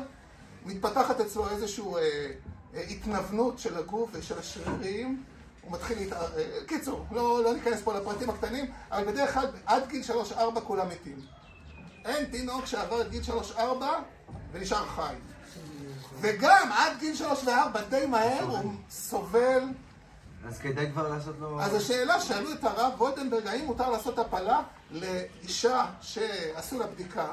מתפתחת 0.67 1.21
אצלו 1.21 1.51
איזושהי 1.51 1.85
אה, 1.85 2.01
אה, 2.75 2.81
התנוונות 2.81 3.59
של 3.59 3.79
הגוף 3.79 4.11
ושל 4.13 4.39
השרירים. 4.39 5.23
הוא 5.63 5.73
מתחיל 5.73 5.99
להתערער, 5.99 6.39
אה, 6.39 6.65
קיצור, 6.67 7.07
לא, 7.13 7.45
לא 7.45 7.55
ניכנס 7.55 7.81
פה 7.85 7.99
לפרטים 7.99 8.31
הקטנים, 8.31 8.71
אבל 8.91 9.05
בדרך 9.05 9.35
כלל 9.35 9.47
עד 9.67 9.89
גיל 9.89 10.03
3-4 10.33 10.61
כולם 10.65 10.89
מתים. 10.89 11.21
אין 12.05 12.25
תינוק 12.25 12.67
שעבר 12.67 13.01
את 13.01 13.11
גיל 13.11 13.23
3-4 13.23 13.61
ונשאר 14.53 14.87
חי. 14.87 15.15
וגם 16.21 16.73
עד 16.73 16.93
גיל 16.99 17.17
3 17.17 17.45
ו-4 17.45 17.81
די 17.91 18.07
מהר 18.07 18.43
הוא 18.43 18.73
סובל 18.91 19.63
אז 20.49 20.59
כדאי 20.59 20.91
כבר 20.93 21.09
לעשות 21.09 21.37
לו... 21.41 21.61
אז 21.61 21.75
השאלה, 21.75 22.21
שאלו 22.21 22.53
את 22.53 22.65
הרב 22.65 22.93
וולדנברג, 22.99 23.47
האם 23.47 23.65
מותר 23.65 23.91
לעשות 23.91 24.19
הפלה 24.19 24.63
לאישה 24.91 25.87
שעשו 26.01 26.79
לה 26.79 26.87
בדיקה, 26.87 27.29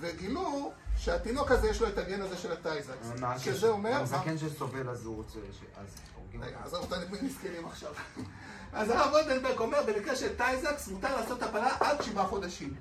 וגילו 0.00 0.72
שהתינוק 0.96 1.50
הזה 1.50 1.68
יש 1.68 1.80
לו 1.80 1.88
את 1.88 1.98
הגן 1.98 2.20
הזה 2.20 2.36
של 2.36 2.52
הטייזקס. 2.52 3.12
שזה 3.38 3.68
אומר... 3.68 4.02
הזקן 4.02 4.38
שסובל 4.38 4.88
אז 4.88 5.06
הוא 5.06 5.16
רוצה... 5.16 5.38
אז 5.76 5.86
הורגים 6.16 6.42
רגע, 6.42 6.56
עזוב 6.64 6.80
אותנו 6.80 7.16
מסכנים 7.22 7.66
עכשיו. 7.66 7.92
אז 8.72 8.90
הרב 8.90 9.12
וולדנברג 9.12 9.58
אומר, 9.58 9.78
במקרה 9.86 10.16
של 10.16 10.36
טייזקס 10.36 10.88
מותר 10.88 11.16
לעשות 11.16 11.42
הפלה 11.42 11.76
עד 11.80 12.02
שבעה 12.02 12.26
חודשים. 12.26 12.74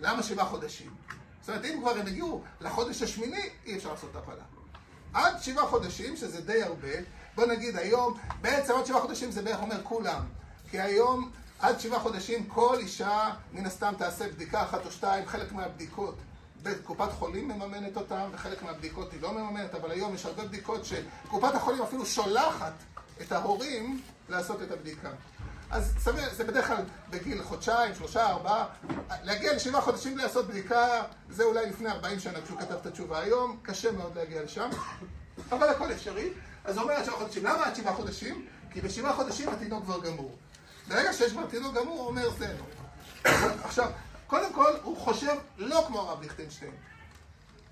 למה 0.00 0.22
שבעה 0.22 0.46
חודשים? 0.46 0.90
זאת 1.40 1.48
אומרת, 1.48 1.64
אם 1.64 1.78
כבר 1.80 1.90
הם 1.90 2.06
הגיעו 2.06 2.42
לחודש 2.60 3.02
השמיני, 3.02 3.50
אי 3.66 3.76
אפשר 3.76 3.90
לעשות 3.90 4.16
הפלה. 4.16 4.55
עד 5.16 5.42
שבעה 5.42 5.66
חודשים, 5.66 6.16
שזה 6.16 6.40
די 6.40 6.62
הרבה, 6.62 6.88
בוא 7.34 7.46
נגיד 7.46 7.76
היום, 7.76 8.18
בעצם 8.40 8.72
עוד 8.72 8.86
שבעה 8.86 9.00
חודשים 9.00 9.30
זה 9.30 9.42
בערך 9.42 9.62
אומר 9.62 9.82
כולם. 9.82 10.22
כי 10.70 10.80
היום, 10.80 11.30
עד 11.58 11.80
שבעה 11.80 12.00
חודשים, 12.00 12.46
כל 12.46 12.76
אישה, 12.78 13.30
מן 13.52 13.66
הסתם 13.66 13.94
תעשה 13.98 14.28
בדיקה 14.28 14.62
אחת 14.62 14.86
או 14.86 14.90
שתיים, 14.90 15.26
חלק 15.26 15.52
מהבדיקות. 15.52 16.14
קופת 16.84 17.12
חולים 17.12 17.48
מממנת 17.48 17.96
אותן, 17.96 18.28
וחלק 18.32 18.62
מהבדיקות 18.62 19.12
היא 19.12 19.22
לא 19.22 19.32
מממנת, 19.32 19.74
אבל 19.74 19.90
היום 19.90 20.14
יש 20.14 20.26
הרבה 20.26 20.44
בדיקות 20.44 20.80
שקופת 20.84 21.54
החולים 21.54 21.82
אפילו 21.82 22.06
שולחת 22.06 22.72
את 23.22 23.32
ההורים 23.32 24.00
לעשות 24.28 24.62
את 24.62 24.70
הבדיקה. 24.70 25.10
אז 25.70 25.94
סביר, 25.98 26.34
זה 26.34 26.44
בדרך 26.44 26.66
כלל 26.66 26.84
בגיל 27.10 27.42
חודשיים, 27.42 27.94
שלושה, 27.94 28.26
ארבעה, 28.26 28.64
להגיע 29.22 29.54
לשבעה 29.54 29.80
חודשים 29.80 30.18
לעשות 30.18 30.46
בדיקה, 30.46 31.02
זה 31.28 31.44
אולי 31.44 31.66
לפני 31.66 31.90
ארבעים 31.90 32.20
שנה 32.20 32.40
כשהוא 32.40 32.60
כתב 32.60 32.74
את 32.74 32.86
התשובה. 32.86 33.20
היום 33.20 33.58
קשה 33.62 33.92
מאוד 33.92 34.16
להגיע 34.16 34.42
לשם, 34.42 34.70
אבל 35.52 35.68
הכל 35.68 35.92
אפשרי. 35.92 36.30
אז 36.64 36.76
הוא 36.76 36.82
אומר 36.82 36.94
עד 36.94 37.04
שבעה 37.04 37.16
חודשים. 37.16 37.44
למה 37.44 37.64
עד 37.64 37.76
שבעה 37.76 37.94
חודשים? 37.94 38.46
כי 38.70 38.80
בשבעה 38.80 39.12
חודשים 39.12 39.48
התינוק 39.48 39.84
כבר 39.84 40.00
גמור. 40.00 40.36
ברגע 40.88 41.12
שיש 41.12 41.32
כבר 41.32 41.46
תינוק 41.46 41.74
גמור, 41.74 41.98
הוא 41.98 42.06
אומר 42.06 42.30
זה. 42.38 42.56
עכשיו, 43.64 43.90
קודם 44.26 44.52
כל, 44.52 44.72
הוא 44.82 44.96
חושב 44.96 45.34
לא 45.58 45.84
כמו 45.86 46.00
הרב 46.00 46.22
ליכטנשטיין. 46.22 46.72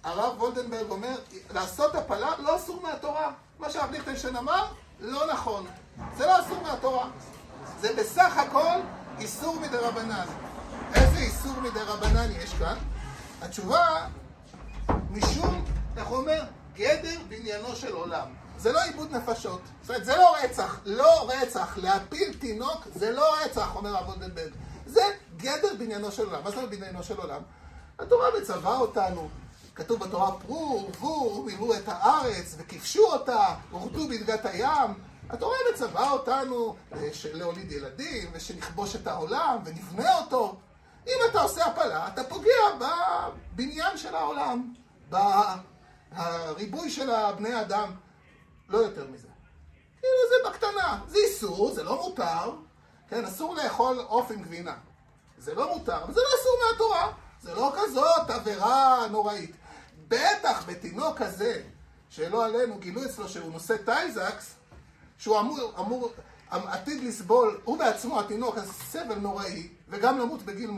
הרב 0.05 0.43
וולדנברג 0.43 0.91
אומר, 0.91 1.19
לעשות 1.55 1.95
הפלה 1.95 2.31
לא 2.39 2.57
אסור 2.57 2.83
מהתורה. 2.83 3.33
מה 3.59 3.71
שהרב 3.71 3.91
ליכטנשטיין 3.91 4.37
אמר, 4.37 4.67
לא 5.01 5.33
נכון. 5.33 5.67
זה 6.17 6.27
לא 6.27 6.41
אסור 6.41 6.63
מהתורה. 6.63 7.09
זה 7.81 7.95
בסך 7.97 8.37
הכל 8.37 8.81
איסור 9.19 9.61
מדי 9.61 9.77
רבנן. 9.77 10.27
איזה 10.95 11.19
איסור 11.19 11.61
מדי 11.61 11.81
רבנן 11.81 12.31
יש 12.31 12.55
כאן? 12.55 12.77
התשובה, 13.43 14.07
משום, 15.11 15.65
איך 15.97 16.07
הוא 16.07 16.19
אומר? 16.19 16.43
גדר 16.75 17.21
בניינו 17.29 17.77
של 17.77 17.93
עולם. 17.93 18.27
זה 18.59 18.73
לא 18.73 18.83
עיבוד 18.83 19.11
נפשות. 19.11 19.61
זאת 19.83 19.91
אומרת, 19.91 20.05
זה 20.05 20.17
לא 20.17 20.37
רצח. 20.43 20.81
לא 20.85 21.31
רצח. 21.31 21.79
להפיל 21.79 22.35
תינוק 22.39 22.89
זה 22.95 23.13
לא 23.13 23.35
רצח, 23.45 23.77
אומר 23.77 23.97
הרב 23.97 24.09
וולדנברג. 24.09 24.53
זה 24.87 25.03
גדר 25.37 25.75
בניינו 25.79 26.13
של 26.13 26.25
עולם. 26.27 26.45
מה 26.45 26.51
אומרת 26.51 26.71
בניינו 26.71 27.03
של 27.03 27.17
עולם? 27.17 27.41
התורה 27.99 28.29
מצווה 28.41 28.77
אותנו. 28.77 29.29
כתוב 29.75 30.01
בתורה 30.01 30.33
פרו 30.33 30.89
ורבו 30.89 31.37
ומילאו 31.41 31.75
את 31.75 31.89
הארץ 31.89 32.55
וכבשו 32.59 33.03
אותה, 33.07 33.47
ורדו 33.73 34.09
בדגת 34.09 34.47
הים. 34.47 34.95
התורה 35.31 35.57
מצווה 35.73 36.11
אותנו 36.11 36.77
אה, 36.93 37.09
להוליד 37.33 37.73
ילדים 37.73 38.31
ושנכבוש 38.33 38.97
את 38.97 39.07
העולם 39.07 39.59
ונבנה 39.65 40.19
אותו. 40.19 40.57
אם 41.07 41.17
אתה 41.31 41.41
עושה 41.41 41.67
הפלה, 41.67 42.09
אתה 42.09 42.25
פוגע 42.25 42.89
בבניין 43.55 43.97
של 43.97 44.15
העולם, 44.15 44.75
בריבוי 45.11 46.91
של 46.91 47.11
הבני 47.11 47.61
אדם. 47.61 47.91
לא 48.69 48.79
יותר 48.79 49.07
מזה. 49.11 49.29
כאילו 49.99 50.15
זה 50.29 50.49
בקטנה, 50.51 51.01
זה 51.09 51.19
איסור, 51.19 51.75
זה 51.75 51.83
לא 51.83 52.03
מותר, 52.03 52.53
כן, 53.09 53.25
אסור 53.25 53.55
לאכול 53.55 53.99
עוף 53.99 54.31
עם 54.31 54.43
גבינה. 54.43 54.75
זה 55.39 55.55
לא 55.55 55.75
מותר, 55.75 56.03
אבל 56.05 56.15
זה 56.15 56.21
לא 56.21 56.41
אסור 56.41 56.53
מהתורה. 56.71 57.13
זה 57.43 57.55
לא 57.55 57.73
כזאת 57.77 58.31
עבירה 58.31 59.07
נוראית. 59.11 59.57
בטח 60.09 60.65
בתינוק 60.67 61.19
כזה, 61.19 61.63
שלא 62.11 62.45
עלינו, 62.45 62.79
גילו 62.79 63.05
אצלו 63.05 63.29
שהוא 63.29 63.53
נושא 63.53 63.77
טייזקס, 63.77 64.55
שהוא 65.25 65.41
אמור, 65.41 65.73
אמור, 65.79 66.13
עתיד 66.51 67.03
לסבול, 67.03 67.61
הוא 67.65 67.79
בעצמו, 67.79 68.21
התינוק, 68.21 68.57
סבל 68.91 69.15
נוראי, 69.15 69.69
וגם 69.89 70.19
למות 70.19 70.43
בגיל 70.43 70.71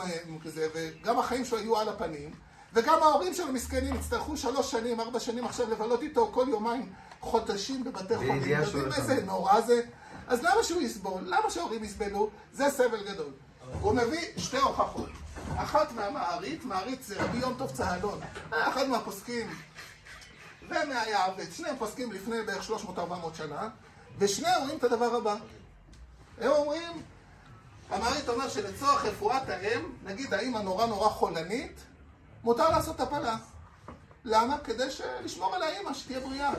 כזה, 0.44 0.68
וגם 0.74 1.18
החיים 1.18 1.44
שלו 1.44 1.58
יהיו 1.58 1.76
על 1.76 1.88
הפנים, 1.88 2.30
וגם 2.72 3.02
ההורים 3.02 3.34
שלו 3.34 3.52
מסכנים 3.52 3.94
יצטרכו 3.94 4.36
שלוש 4.36 4.70
שנים, 4.70 5.00
ארבע 5.00 5.20
שנים 5.20 5.44
עכשיו 5.44 5.70
לבלות 5.70 6.02
איתו 6.02 6.30
כל 6.32 6.46
יומיים 6.48 6.92
חודשים 7.20 7.84
בבתי 7.84 8.16
חולים. 8.16 8.36
יודעים 8.36 8.92
איזה 8.92 9.22
נורא 9.24 9.60
זה? 9.60 9.80
אז 10.26 10.42
למה 10.42 10.64
שהוא 10.64 10.82
יסבול? 10.82 11.22
למה 11.24 11.50
שההורים 11.50 11.84
יסבלו? 11.84 12.30
זה 12.52 12.70
סבל 12.70 13.02
גדול. 13.12 13.32
הוא 13.80 13.92
מביא 13.92 14.26
שתי 14.36 14.56
הוכחות. 14.58 15.10
אחת 15.56 15.92
מהמערית, 15.92 16.64
מערית 16.64 17.02
זה 17.02 17.22
רבי 17.22 17.38
יום 17.38 17.54
טוב 17.58 17.70
צהלון, 17.70 18.20
אחד 18.50 18.88
מהפוסקים 18.88 19.46
ומהיעבד, 20.62 21.52
שניהם 21.52 21.76
פוסקים 21.78 22.12
לפני 22.12 22.42
בערך 22.42 22.70
300-400 22.70 23.00
שנה, 23.34 23.68
ושניהם 24.18 24.60
אומרים 24.60 24.78
את 24.78 24.84
הדבר 24.84 25.14
הבא. 25.16 25.36
הם 26.40 26.50
אומרים, 26.50 27.02
המערית 27.90 28.28
אומר 28.28 28.48
שלצורך 28.48 29.04
רפואת 29.04 29.48
האם, 29.48 29.92
נגיד 30.04 30.34
האמא 30.34 30.58
נורא 30.58 30.86
נורא 30.86 31.08
חולנית, 31.08 31.80
מותר 32.44 32.68
לעשות 32.70 33.00
הפלה. 33.00 33.36
למה? 34.24 34.58
כדי 34.58 34.84
לשמור 35.24 35.54
על 35.54 35.62
האמא, 35.62 35.94
שתהיה 35.94 36.20
בריאה. 36.20 36.52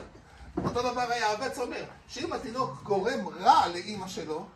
אותו 0.64 0.82
דבר 0.82 1.06
היה 1.08 1.32
הבץ 1.32 1.58
אומר, 1.58 1.84
שאם 2.08 2.32
התינוק 2.32 2.82
גורם 2.82 3.28
רע 3.40 3.68
לאימא 3.68 4.08
שלו, 4.08 4.46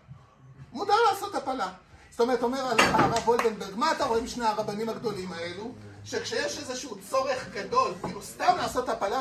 מותר 0.73 0.97
לעשות 1.11 1.35
הפלה. 1.35 1.73
זאת 2.11 2.21
אומרת, 2.21 2.43
אומר 2.43 2.61
הרב 2.61 3.29
וולדנברג, 3.29 3.75
מה 3.77 3.93
אתה 3.93 4.05
רואה 4.05 4.21
משני 4.21 4.47
הרבנים 4.47 4.89
הגדולים 4.89 5.33
האלו? 5.33 5.73
שכשיש 6.05 6.59
איזשהו 6.59 6.97
צורך 7.11 7.32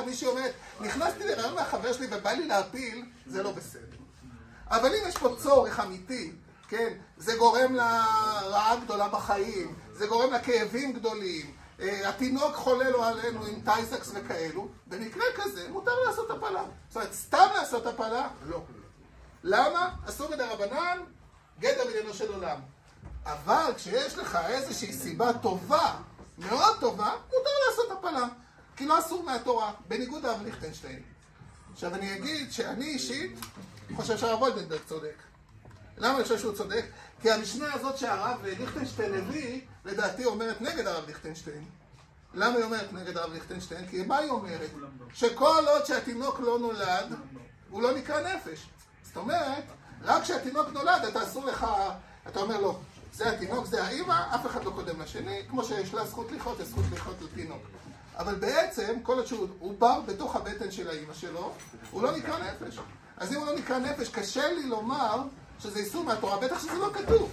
מישהי 0.05 0.27
אומרת, 0.27 0.53
נכנסתי 0.79 1.23
לרעיון 1.23 1.55
מהחבר 1.55 1.93
שלי 1.93 2.07
ובא 2.11 2.31
לי 2.31 2.47
להפיל, 2.47 3.05
זה 3.27 3.43
לא 3.43 3.51
בסדר. 3.51 3.97
אבל 4.67 4.89
אם 4.95 5.07
יש 5.07 5.17
פה 5.17 5.35
צורך 5.39 5.79
אמיתי, 5.79 6.31
כן, 6.67 6.93
זה 7.17 7.35
גורם 7.35 7.75
לרעה 7.75 8.75
גדולה 8.75 9.07
בחיים, 9.07 9.75
זה 9.93 10.07
גורם 10.07 10.33
לכאבים 10.33 10.93
גדולים, 10.93 11.53
אה, 11.81 12.09
התינוק 12.09 12.55
חולה 12.55 12.89
לו 12.89 13.03
עלינו 13.03 13.45
עם 13.45 13.61
טייסקס 13.65 14.11
וכאלו, 14.13 14.67
במקרה 14.87 15.23
כזה 15.35 15.67
מותר 15.69 15.91
לעשות 16.07 16.31
הפלה. 16.31 16.63
זאת 16.89 16.95
אומרת, 16.95 17.13
סתם 17.13 17.47
לעשות 17.55 17.85
הפלה, 17.85 18.27
לא. 18.45 18.61
למה? 19.43 19.89
אסור 20.09 20.31
מדי 20.31 20.43
רבנן, 20.43 20.99
גדר 21.59 21.85
בעניינו 21.85 22.13
של 22.13 22.33
עולם. 22.33 22.59
אבל 23.25 23.71
כשיש 23.77 24.17
לך 24.17 24.39
איזושהי 24.47 24.93
סיבה 24.93 25.33
טובה, 25.33 25.93
מאוד 26.37 26.79
טובה, 26.79 27.11
מותר 27.25 27.49
לעשות 27.69 27.91
הפלה. 27.91 28.27
כי 28.81 28.87
לא 28.87 28.99
אסור 28.99 29.23
מהתורה, 29.23 29.71
בניגוד 29.87 30.23
לרב 30.23 30.41
ליכטנשטיין. 30.43 31.01
עכשיו 31.73 31.95
אני 31.95 32.15
אגיד 32.15 32.51
שאני 32.51 32.85
אישית 32.85 33.39
חושב 33.95 34.17
שהרב 34.17 34.41
וולדנברג 34.41 34.79
צודק. 34.85 35.15
למה 35.97 36.15
אני 36.15 36.23
חושב 36.23 36.39
שהוא 36.39 36.55
צודק? 36.55 36.85
כי 37.21 37.31
המשנה 37.31 37.73
הזאת 37.73 37.97
שהרב 37.97 38.39
ליכטנשטיין 38.43 39.13
הביא, 39.13 39.61
לדעתי 39.85 40.25
אומרת 40.25 40.61
נגד 40.61 40.87
הרב 40.87 41.05
ליכטנשטיין. 41.07 41.65
למה 42.33 42.55
היא 42.55 42.63
אומרת 42.63 42.93
נגד 42.93 43.17
הרב 43.17 43.33
ליכטנשטיין? 43.33 43.87
כי 43.87 44.03
מה 44.03 44.17
היא 44.17 44.29
אומרת? 44.29 44.69
שכל 45.13 45.63
עוד 45.67 45.85
שהתינוק 45.85 46.39
לא 46.39 46.59
נולד, 46.59 47.15
הוא 47.69 47.81
לא 47.81 47.93
נקרא 47.93 48.35
נפש. 48.35 48.69
זאת 49.03 49.17
אומרת, 49.17 49.63
רק 50.01 50.23
כשהתינוק 50.23 50.69
נולד, 50.73 51.05
אתה 51.07 51.23
אסור 51.23 51.45
לך, 51.45 51.67
אתה 52.27 52.39
אומר 52.39 52.61
לו, 52.61 52.79
זה 53.13 53.29
התינוק, 53.29 53.65
זה 53.65 53.83
האימא, 53.83 54.35
אף 54.35 54.45
אחד 54.45 54.63
לא 54.63 54.71
קודם 54.71 55.01
לשני, 55.01 55.41
כמו 55.49 55.63
שיש 55.63 55.93
לה 55.93 56.05
זכות 56.05 56.31
לחיות, 56.31 56.59
יש 56.59 56.67
זכות 56.67 56.85
לחיות 56.91 57.21
לתינוק. 57.21 57.61
אבל 58.17 58.35
בעצם, 58.35 58.99
כל 59.03 59.13
עוד 59.13 59.25
שהוא 59.25 59.47
עובר 59.59 60.01
בתוך 60.05 60.35
הבטן 60.35 60.71
של 60.71 60.89
האימא 60.89 61.13
שלו, 61.13 61.53
הוא 61.91 62.01
לא 62.01 62.17
נקרא 62.17 62.37
נפש. 62.39 62.79
אז 63.17 63.33
אם 63.33 63.37
הוא 63.37 63.45
לא 63.45 63.55
נקרא 63.55 63.79
נפש, 63.79 64.09
קשה 64.09 64.53
לי 64.53 64.63
לומר 64.63 65.23
שזה 65.59 65.79
איסור 65.79 66.03
מהתורה, 66.03 66.37
בטח 66.39 66.59
שזה 66.59 66.73
לא 66.73 66.89
כתוב. 66.93 67.31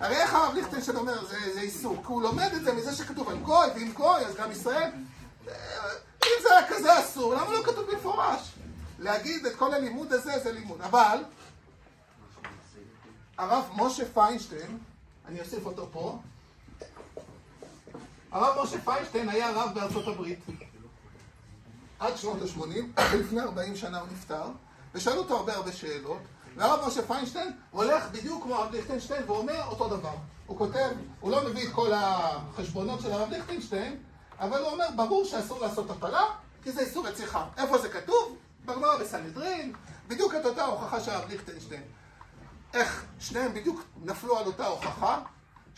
הרי 0.00 0.16
איך 0.16 0.34
הרב 0.34 0.54
ליכטנשטיין 0.54 0.96
אומר 0.96 1.26
זה, 1.26 1.38
זה 1.54 1.60
איסור? 1.60 1.96
כי 1.96 2.06
הוא 2.06 2.22
לומד 2.22 2.50
את 2.56 2.64
זה 2.64 2.72
מזה 2.72 2.92
שכתוב 2.92 3.28
על 3.28 3.38
גוי, 3.38 3.66
ואם 3.74 3.92
גוי, 3.92 4.24
אז 4.24 4.34
גם 4.34 4.50
ישראל. 4.50 4.90
אם 6.24 6.42
זה 6.42 6.48
היה 6.58 6.68
כזה 6.68 7.00
אסור, 7.00 7.34
למה 7.34 7.52
לא 7.52 7.62
כתוב 7.62 7.90
במפורש? 7.90 8.54
להגיד 8.98 9.46
את 9.46 9.56
כל 9.56 9.74
הלימוד 9.74 10.12
הזה 10.12 10.38
זה 10.38 10.52
לימוד. 10.52 10.80
אבל, 10.82 11.18
הרב 13.38 13.64
משה 13.76 14.04
פיינשטיין, 14.14 14.78
אני 15.28 15.40
אוסיף 15.40 15.66
אותו 15.66 15.88
פה, 15.92 16.18
הרב 18.32 18.62
משה 18.62 18.80
פיינשטיין 18.84 19.28
היה 19.28 19.50
רב 19.50 19.70
בארצות 19.74 20.08
הברית 20.08 20.38
עד 21.98 22.16
שנות 22.16 22.36
ה-80, 22.42 23.00
לפני 23.20 23.40
40 23.40 23.76
שנה 23.76 24.00
הוא 24.00 24.08
נפטר, 24.12 24.44
ושאלו 24.94 25.18
אותו 25.18 25.36
הרבה 25.36 25.54
הרבה 25.54 25.72
שאלות, 25.72 26.20
והרב 26.56 26.88
משה 26.88 27.06
פיינשטיין 27.06 27.52
הולך 27.70 28.08
בדיוק 28.12 28.42
כמו 28.42 28.54
הרב 28.54 28.72
ליכטנשטיין 28.72 29.22
ואומר 29.26 29.64
אותו 29.66 29.88
דבר. 29.88 30.14
הוא 30.46 30.58
כותב, 30.58 30.88
הוא 31.20 31.30
לא 31.30 31.44
מביא 31.44 31.68
את 31.68 31.72
כל 31.72 31.90
החשבונות 31.94 33.00
של 33.00 33.12
הרב 33.12 33.30
ליכטנשטיין, 33.30 33.96
אבל 34.40 34.58
הוא 34.60 34.70
אומר, 34.70 34.86
ברור 34.96 35.24
שאסור 35.24 35.60
לעשות 35.60 35.90
הפלה, 35.90 36.24
כי 36.62 36.72
זה 36.72 36.80
איסור 36.80 37.06
רציחה. 37.06 37.46
איפה 37.56 37.78
זה 37.78 37.88
כתוב? 37.88 38.36
בגמרא 38.64 38.96
בסנהדרין, 38.96 39.72
בדיוק 40.08 40.34
את 40.34 40.46
אותה 40.46 40.64
הוכחה 40.64 41.00
של 41.00 41.10
הרב 41.10 41.28
ליכטנשטיין. 41.28 41.82
איך 42.74 43.04
שניהם 43.20 43.54
בדיוק 43.54 43.80
נפלו 44.04 44.38
על 44.38 44.46
אותה 44.46 44.66
הוכחה? 44.66 45.20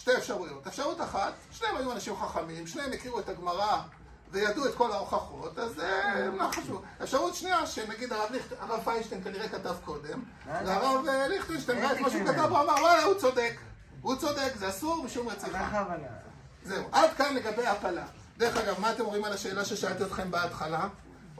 שתי 0.00 0.16
אפשרויות. 0.16 0.66
אפשרות 0.66 1.00
אחת, 1.00 1.32
שניהם 1.50 1.76
היו 1.76 1.92
אנשים 1.92 2.16
חכמים, 2.16 2.66
שניהם 2.66 2.92
הכירו 2.92 3.20
את 3.20 3.28
הגמרא 3.28 3.80
וידעו 4.30 4.66
את 4.66 4.74
כל 4.74 4.92
ההוכחות, 4.92 5.58
אז 5.58 5.74
זה 5.74 6.30
לא 6.38 6.48
חשוב. 6.48 6.82
אפשרות 7.02 7.34
שנייה, 7.34 7.66
שנגיד 7.66 8.12
הרב, 8.12 8.32
ליכט, 8.32 8.52
הרב 8.60 8.80
פיינשטיין 8.84 9.24
כנראה 9.24 9.48
כתב 9.48 9.74
קודם, 9.84 10.22
והרב 10.46 11.06
אה, 11.08 11.28
ליכטנשטיין 11.28 11.78
ראה 11.78 11.92
את 11.92 12.00
מה 12.00 12.10
שהוא 12.10 12.26
כתב, 12.26 12.38
הוא 12.38 12.58
אמר, 12.60 12.74
וואלה, 12.80 13.04
הוא 13.04 13.14
צודק. 13.14 13.52
הוא 14.02 14.16
צודק, 14.16 14.52
זה 14.58 14.68
אסור 14.68 15.04
משום 15.04 15.28
רציחה. 15.28 15.84
זהו, 16.64 16.84
עד 16.92 17.10
כאן 17.16 17.34
לגבי 17.34 17.66
הפלה. 17.66 18.04
דרך 18.36 18.56
אגב, 18.56 18.80
מה 18.80 18.92
אתם 18.92 19.04
אומרים 19.04 19.24
על 19.24 19.32
השאלה 19.32 19.64
ששאלתי 19.64 20.02
אתכם 20.02 20.30
בהתחלה? 20.30 20.88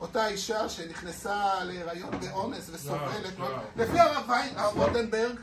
אותה 0.01 0.27
אישה 0.27 0.69
שנכנסה 0.69 1.63
להיריון 1.63 2.11
באונס 2.19 2.69
וסובלת, 2.73 3.39
לא, 3.39 3.49
לא. 3.49 3.57
לפי 3.75 3.99
הרב 3.99 4.29
רוטנברג, 4.75 5.35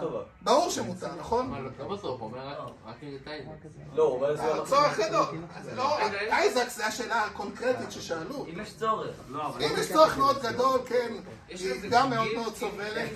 טובה. 0.00 0.22
ברור 0.42 0.70
שמותר, 0.70 1.14
נכון? 1.18 1.70
לא 1.78 1.88
בסוף, 1.88 2.20
אומר 2.20 2.68
רק 2.86 2.96
אם 3.02 3.10
זה 3.10 3.18
טייזר. 3.24 3.50
לא, 3.94 4.02
הוא 4.02 4.14
אומר 4.14 4.36
שזה 4.36 4.54
הצורך 4.62 5.00
גדול. 5.00 5.26
זה 5.62 5.74
לא, 5.74 5.98
אייזק 6.30 6.68
זה 6.68 6.86
השאלה 6.86 7.24
הקונקרטית 7.24 7.92
ששאלו. 7.92 8.46
אם 8.46 8.60
יש 8.60 8.74
צורך. 8.76 9.16
אם 9.60 9.70
יש 9.78 9.92
צורך 9.92 10.18
מאוד 10.18 10.42
גדול, 10.42 10.80
כן, 10.86 11.14
היא 11.48 11.90
גם 11.90 12.10
מאוד 12.10 12.28
מאוד 12.36 12.54
סובלת. 12.56 13.10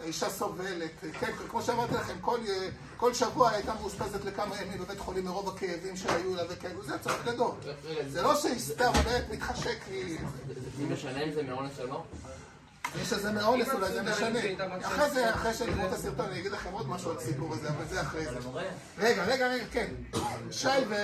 האישה 0.00 0.30
סובלת, 0.30 0.90
כן, 1.20 1.32
כמו 1.50 1.62
שאמרתי 1.62 1.94
לכם, 1.94 2.14
כל, 2.20 2.38
כל 2.96 3.14
שבוע 3.14 3.50
הייתה 3.50 3.74
מאושפזת 3.74 4.24
לכמה 4.24 4.62
ימים 4.62 4.78
בבית 4.78 4.98
חולים 4.98 5.24
מרוב 5.24 5.48
הכאבים 5.48 5.96
שהיו 5.96 6.34
לה 6.34 6.42
וכאלו, 6.48 6.82
זה 6.82 6.98
צורך 6.98 7.24
גדול. 7.24 7.54
זה 8.08 8.22
לא 8.22 8.36
שהיא 8.36 8.58
סתם 8.58 8.84
אומרת 8.84 9.24
מתחשק 9.30 9.78
לי, 9.90 10.18
אם 10.82 10.92
משנה 10.92 11.24
אם 11.24 11.32
זה 11.32 11.42
מאונס 11.42 11.80
או 11.80 11.86
לא? 11.86 12.02
יש 13.02 13.12
איזה 13.12 13.32
מאונס 13.32 13.68
אולי 13.72 13.92
זה 13.92 14.02
משנה. 14.02 14.38
אחרי 14.82 15.10
זה, 15.10 15.34
אחרי 15.34 15.54
שנגמור 15.54 15.86
את 15.86 15.92
הסרטון, 15.92 16.26
אני 16.26 16.40
אגיד 16.40 16.52
לכם 16.52 16.72
עוד 16.72 16.88
משהו 16.88 17.10
על 17.10 17.16
הסיפור 17.16 17.54
הזה, 17.54 17.68
אבל 17.68 17.84
זה 17.88 18.00
אחרי 18.00 18.24
זה. 18.24 18.38
רגע, 18.98 19.24
רגע, 19.24 19.48
רגע, 19.48 19.64
כן. 19.70 19.86
שי 20.50 20.68
ו... 20.88 20.94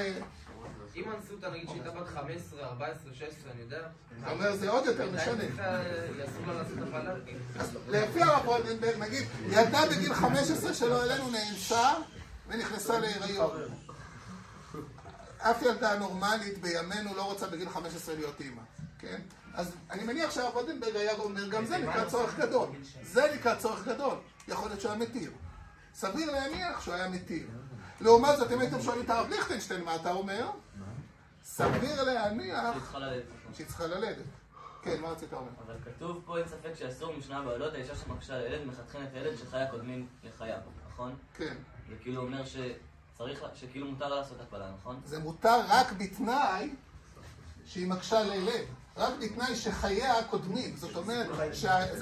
אם 0.96 1.05
אנסו 1.11 1.50
נגיד 1.52 1.68
שהייתה 1.68 1.90
בת 1.90 2.09
15, 2.09 2.64
14, 2.66 3.14
16, 3.14 3.52
אני 3.52 3.61
יודע. 3.61 3.78
אתה 4.20 4.31
אומר 4.31 4.57
זה 4.57 4.70
עוד 4.70 4.87
יותר 4.87 5.11
משנה. 5.11 5.44
אז 7.59 7.78
לפי 7.88 8.22
הרב 8.22 8.46
רולדנברג, 8.46 8.96
נגיד, 8.98 9.26
ילדה 9.48 9.81
בגיל 9.90 10.14
15 10.14 10.74
שלא 10.74 11.05
אלינו 11.05 11.31
נאנסה 11.31 11.92
ונכנסה 12.48 12.98
להיריון. 12.98 13.50
אף 15.38 15.62
ילדה 15.62 15.98
נורמלית 15.98 16.59
בימינו 16.59 17.14
לא 17.14 17.22
רוצה 17.22 17.46
בגיל 17.46 17.68
15 17.68 18.14
להיות 18.14 18.40
אימא, 18.40 18.62
כן? 18.98 19.20
אז 19.55 19.72
אני 19.90 20.05
מניח 20.05 20.31
שהרב 20.31 20.55
רולדנברג 20.55 20.96
היה 20.96 21.14
אומר, 21.14 21.48
גם 21.48 21.64
זה 21.66 21.78
נקרא 21.78 22.05
צורך 22.05 22.38
גדול. 22.38 22.68
זה 23.02 23.33
נקרא 23.35 23.55
צורך 23.55 23.88
גדול. 23.88 24.16
יכול 24.48 24.68
להיות 24.68 24.81
שהוא 24.81 24.92
היה 24.92 25.00
מתיר. 25.00 25.31
סביר 25.94 26.33
להניח 26.33 26.81
שהוא 26.81 26.94
היה 26.94 27.09
מתיר. 27.09 27.46
לעומת 28.03 28.37
זאת, 28.38 28.53
אם 28.53 28.61
הייתם 28.61 28.83
שואלים 28.83 29.05
את 29.05 29.11
הרב 29.11 29.29
ליכטנשטיין, 29.31 29.85
מה 29.85 29.97
אתה 29.97 30.12
אומר? 30.12 30.51
סביר 31.45 32.03
להניח 32.03 32.73
שהיא 32.73 32.81
צריכה 32.83 32.99
ללדת. 32.99 33.25
שהיא 33.55 33.67
צריכה 33.67 33.87
ללדת. 33.87 34.25
כן, 34.83 35.01
מה 35.01 35.09
רצית 35.09 35.33
לומר? 35.33 35.49
אבל 35.67 35.75
כתוב 35.85 36.23
פה 36.25 36.38
אין 36.38 36.49
ספק 36.49 36.75
שאסור 36.79 37.17
משנה 37.17 37.43
בעלות 37.43 37.75
האישה 37.75 37.97
שמקשה 37.97 38.38
לילד 38.38 38.67
מחתכנת 38.67 39.09
ילד 39.15 39.37
שחייה 39.38 39.71
קודמים 39.71 40.07
לחייו, 40.25 40.59
נכון? 40.93 41.17
כן. 41.35 41.55
זה 41.88 41.95
כאילו 42.03 42.23
אומר 42.23 42.43
שצריך, 42.45 43.45
שכאילו 43.55 43.91
מותר 43.91 44.09
לעשות 44.09 44.41
הפלה, 44.41 44.71
נכון? 44.81 45.01
זה 45.05 45.19
מותר 45.19 45.61
רק 45.69 45.93
בתנאי 45.93 46.75
שהיא 47.65 47.87
מקשה 47.87 48.23
לילד. 48.23 48.65
רק 48.97 49.15
בתנאי 49.21 49.57
שחייה 49.57 50.25
קודמים. 50.31 50.77
זאת 50.77 50.97
אומרת, 50.97 51.27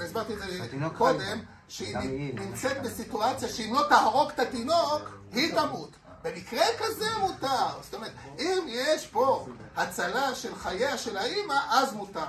הסברתי 0.01 0.33
את 0.33 0.39
זה 0.39 0.67
קודם. 0.97 1.39
שהיא. 1.71 2.33
נמצאת 2.33 2.81
בסיטואציה 2.83 3.49
שאם 3.49 3.73
לא 3.73 3.85
תהרוג 3.89 4.31
את 4.31 4.39
התינוק, 4.39 5.01
היא 5.31 5.55
תמות. 5.55 5.95
במקרה 6.23 6.65
כזה 6.79 7.05
מותר. 7.19 7.81
זאת 7.81 7.93
אומרת, 7.93 8.11
אם 8.39 8.65
יש 8.67 9.07
פה 9.07 9.47
הצלה 9.75 10.35
של 10.35 10.55
חייה 10.55 10.97
של 10.97 11.17
האימא, 11.17 11.55
אז 11.69 11.93
מותר. 11.93 12.25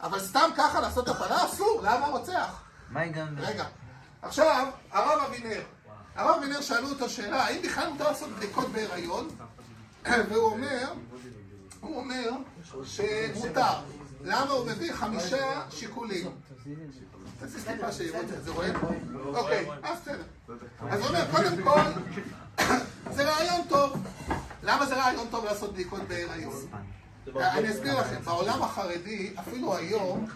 אבל 0.00 0.20
סתם 0.20 0.50
ככה 0.56 0.80
לעשות 0.80 1.08
הפלה 1.08 1.44
אסור, 1.44 1.80
למה 1.82 2.06
רוצח? 2.06 2.62
מה 2.90 3.00
הגענו? 3.00 3.40
רגע, 3.42 3.64
עכשיו, 4.22 4.66
הרב 4.90 5.22
אבינר. 5.28 5.62
הרב 6.14 6.36
אבינר 6.38 6.60
שאלו 6.60 6.88
אותו 6.88 7.08
שאלה, 7.08 7.44
האם 7.44 7.62
בכלל 7.62 7.88
מותר 7.88 8.08
לעשות 8.08 8.30
בדיקות 8.30 8.68
בהיריון? 8.68 9.28
והוא 10.28 10.50
אומר, 10.50 10.92
הוא 11.80 11.96
אומר 11.96 12.30
שמותר. 12.84 13.74
למה 14.24 14.50
הוא 14.50 14.66
מביא 14.66 14.92
חמישה 14.92 15.62
שיקולים? 15.70 16.26
תזיז 17.40 17.64
טיפה 17.64 17.92
שיראו 17.92 18.20
את 18.20 18.28
זה, 18.28 18.40
זה? 18.40 18.50
אוקיי, 19.24 19.66
אז 19.82 20.00
בסדר. 20.00 20.22
אז 20.90 21.00
הוא 21.00 21.08
אומר, 21.08 21.24
קודם 21.30 21.62
כל, 21.62 21.80
זה 23.10 23.24
רעיון 23.24 23.60
טוב. 23.68 23.96
למה 24.62 24.86
זה 24.86 24.94
רעיון 24.94 25.26
טוב 25.30 25.44
לעשות 25.44 25.72
בדיקות 25.72 26.02
בהיריון? 26.08 26.66
אני 27.36 27.70
אסביר 27.70 28.00
לכם, 28.00 28.22
בעולם 28.24 28.62
החרדי, 28.62 29.34
אפילו 29.38 29.76
היום, 29.76 30.26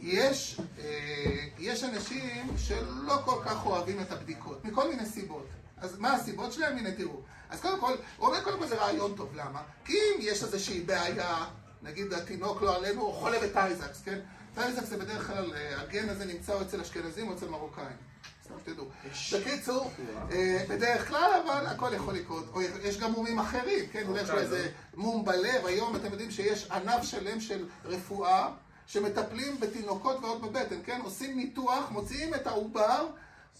יש, 0.00 0.60
אה, 0.78 1.46
יש 1.58 1.84
אנשים 1.84 2.46
שלא 2.56 3.20
כל 3.24 3.40
כך 3.44 3.66
אוהבים 3.66 4.00
את 4.00 4.12
הבדיקות, 4.12 4.64
מכל 4.64 4.88
מיני 4.88 5.06
סיבות. 5.06 5.46
אז 5.76 5.98
מה 5.98 6.12
הסיבות 6.12 6.52
שלהם? 6.52 6.78
הנה 6.78 6.92
תראו. 6.92 7.20
אז 7.50 7.60
קודם 7.60 7.80
כל, 7.80 7.92
הוא 8.16 8.26
אומר 8.28 8.44
קודם 8.44 8.58
כל 8.58 8.66
זה 8.66 8.76
רעיון 8.76 9.14
טוב, 9.16 9.28
למה? 9.34 9.62
כי 9.84 9.92
אם 9.92 10.18
יש 10.20 10.42
איזושהי 10.42 10.80
בעיה, 10.80 11.44
נגיד 11.84 12.12
התינוק 12.12 12.62
לא 12.62 12.76
עלינו, 12.76 13.02
הוא 13.02 13.14
חולה 13.14 13.38
בטייזקס, 13.40 14.02
כן? 14.04 14.18
טייזקס 14.54 14.88
זה 14.88 14.96
בדרך 14.96 15.26
כלל, 15.26 15.52
אה, 15.54 15.80
הגן 15.80 16.08
הזה 16.08 16.24
נמצא 16.24 16.62
אצל 16.62 16.80
אשכנזים 16.80 17.28
או 17.28 17.34
אצל 17.34 17.48
מרוקאים. 17.48 17.96
סתם 18.44 18.54
שתדעו. 18.60 18.84
בקיצור, 19.32 19.90
אה, 20.32 20.64
בדרך 20.68 21.08
כלל, 21.08 21.42
אבל 21.44 21.66
הכל 21.66 21.90
יכול 21.94 22.14
לקרות. 22.14 22.44
יש 22.82 22.98
גם 22.98 23.12
מומים 23.12 23.38
אחרים, 23.38 23.86
כן? 23.92 24.02
אולי 24.08 24.22
יש 24.22 24.30
לו 24.30 24.38
איזה 24.38 24.70
מום 24.94 25.24
בלב. 25.24 25.66
היום 25.66 25.96
אתם 25.96 26.12
יודעים 26.12 26.30
שיש 26.30 26.70
ענף 26.70 27.02
שלם 27.04 27.40
של 27.40 27.66
רפואה 27.84 28.48
שמטפלים 28.86 29.60
בתינוקות 29.60 30.16
ועוד 30.22 30.42
בבטן, 30.42 30.76
כן? 30.84 31.00
עושים 31.04 31.36
ניתוח, 31.36 31.90
מוציאים 31.90 32.34
את 32.34 32.46
העובר, 32.46 33.06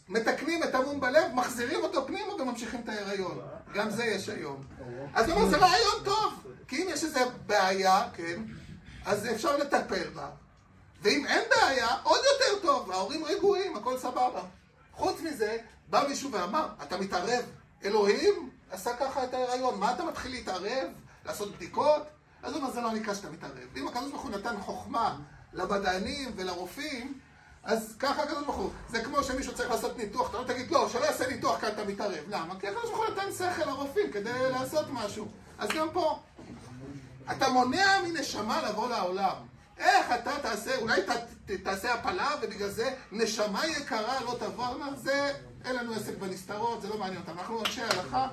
מתקנים 0.09 0.63
את 0.63 0.75
המום 0.75 1.01
בלב, 1.01 1.35
מחזירים 1.35 1.83
אותו 1.83 2.07
פנימה 2.07 2.35
וממשיכים 2.35 2.81
את 2.85 2.89
ההיריון. 2.89 3.41
גם 3.75 3.91
זה 3.91 4.05
יש 4.05 4.29
היום. 4.29 4.65
אז 5.15 5.29
הוא 5.29 5.37
אומר, 5.37 5.49
זה 5.51 5.57
רעיון 5.57 6.05
טוב. 6.05 6.47
כי 6.69 6.83
אם 6.83 6.89
יש 6.89 7.05
איזו 7.05 7.21
בעיה, 7.47 8.09
כן? 8.15 8.43
אז 9.07 9.27
אפשר 9.27 9.57
לטפל 9.57 10.09
בה. 10.15 10.31
ואם 11.03 11.27
אין 11.27 11.43
בעיה, 11.51 11.89
עוד 12.03 12.21
יותר 12.33 12.67
טוב, 12.67 12.91
ההורים 12.91 13.25
רגועים, 13.25 13.77
הכל 13.77 13.99
סבבה. 13.99 14.43
חוץ 14.93 15.21
מזה, 15.21 15.57
בא 15.91 16.05
מישהו 16.09 16.33
ואמר, 16.33 16.69
אתה 16.83 16.97
מתערב, 16.97 17.45
אלוהים 17.85 18.51
עשה 18.71 18.97
ככה 18.97 19.25
את 19.25 19.35
ההיריון, 19.35 19.81
מה 19.81 19.95
אתה 19.95 20.05
מתחיל 20.05 20.33
להתערב? 20.33 20.89
לעשות 21.25 21.57
בדיקות? 21.57 22.03
אז 22.43 22.53
הוא 22.53 22.61
אומר, 22.61 22.73
זה 22.73 22.81
לא 22.81 22.93
נקרא 22.93 23.15
שאתה 23.15 23.31
מתערב. 23.31 23.77
אם 23.77 23.87
הוא 24.13 24.31
נתן 24.31 24.61
חוכמה 24.61 25.19
למדענים 25.53 26.33
ולרופאים, 26.37 27.19
אז 27.65 27.95
ככה 27.99 28.23
הקדוש 28.23 28.45
ברוך 28.45 28.57
הוא. 28.57 28.71
זה 28.89 29.05
כמו 29.05 29.23
שמישהו 29.23 29.55
צריך 29.55 29.71
לעשות 29.71 29.99
ניתוח, 29.99 30.31
אתה 30.31 30.39
לא 30.39 30.45
תגיד, 30.45 30.71
לא, 30.71 30.89
שלא 30.89 31.05
יעשה 31.05 31.27
ניתוח 31.27 31.61
כי 31.61 31.69
אתה 31.69 31.85
מתערב. 31.85 32.25
למה? 32.29 32.61
כי 32.61 32.69
הקדוש 32.69 32.85
ברוך 32.85 32.97
הוא 32.97 33.07
נתן 33.07 33.33
שכל 33.33 33.71
לרופאים 33.71 34.13
כדי 34.13 34.51
לעשות 34.51 34.87
משהו. 34.91 35.29
אז 35.59 35.69
גם 35.69 35.89
פה, 35.93 36.21
אתה 37.31 37.49
מונע 37.49 38.01
מנשמה 38.03 38.63
לבוא 38.69 38.89
לעולם. 38.89 39.35
איך 39.79 40.07
אתה 40.15 40.31
תעשה, 40.43 40.77
אולי 40.77 41.03
ת, 41.03 41.11
ת, 41.47 41.51
תעשה 41.51 41.95
הפלה 41.95 42.31
ובגלל 42.43 42.69
זה 42.69 42.95
נשמה 43.13 43.67
יקרה 43.67 44.21
לא 44.21 44.37
תבוא, 44.41 44.79
מה 44.79 44.89
זה, 44.97 45.33
אין 45.65 45.77
לנו 45.77 45.95
עסק 45.95 46.19
בנסתרות, 46.19 46.83
זה 46.83 46.89
לא 46.89 46.99
מעניין 46.99 47.21
אותנו. 47.21 47.41
אנחנו 47.41 47.61
אנשי 47.61 47.83
הלכה, 47.83 48.29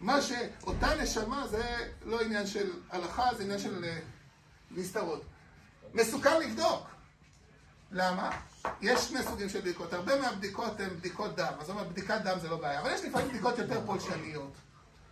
מה 0.00 0.22
שאותה 0.22 0.94
נשמה 1.02 1.46
זה 1.46 1.62
לא 2.04 2.20
עניין 2.20 2.46
של 2.46 2.70
הלכה, 2.90 3.28
זה 3.36 3.42
עניין 3.42 3.58
של 3.58 3.84
אה, 3.84 3.98
נסתרות. 4.70 5.22
מסוכן 5.94 6.40
לבדוק. 6.40 6.97
למה? 7.92 8.30
יש 8.80 9.00
שני 9.00 9.22
סוגים 9.22 9.48
של 9.48 9.60
בדיקות. 9.60 9.92
הרבה 9.92 10.20
מהבדיקות 10.20 10.80
הן 10.80 10.88
בדיקות 10.88 11.36
דם. 11.36 11.52
אז 11.60 11.66
זאת 11.66 11.70
אומרת, 11.70 11.88
בדיקת 11.88 12.20
דם 12.24 12.38
זה 12.40 12.48
לא 12.48 12.56
בעיה. 12.56 12.80
אבל 12.80 12.90
יש 12.90 13.04
לפעמים 13.04 13.28
בדיקות 13.28 13.58
יותר 13.58 13.80
פולשניות. 13.86 14.52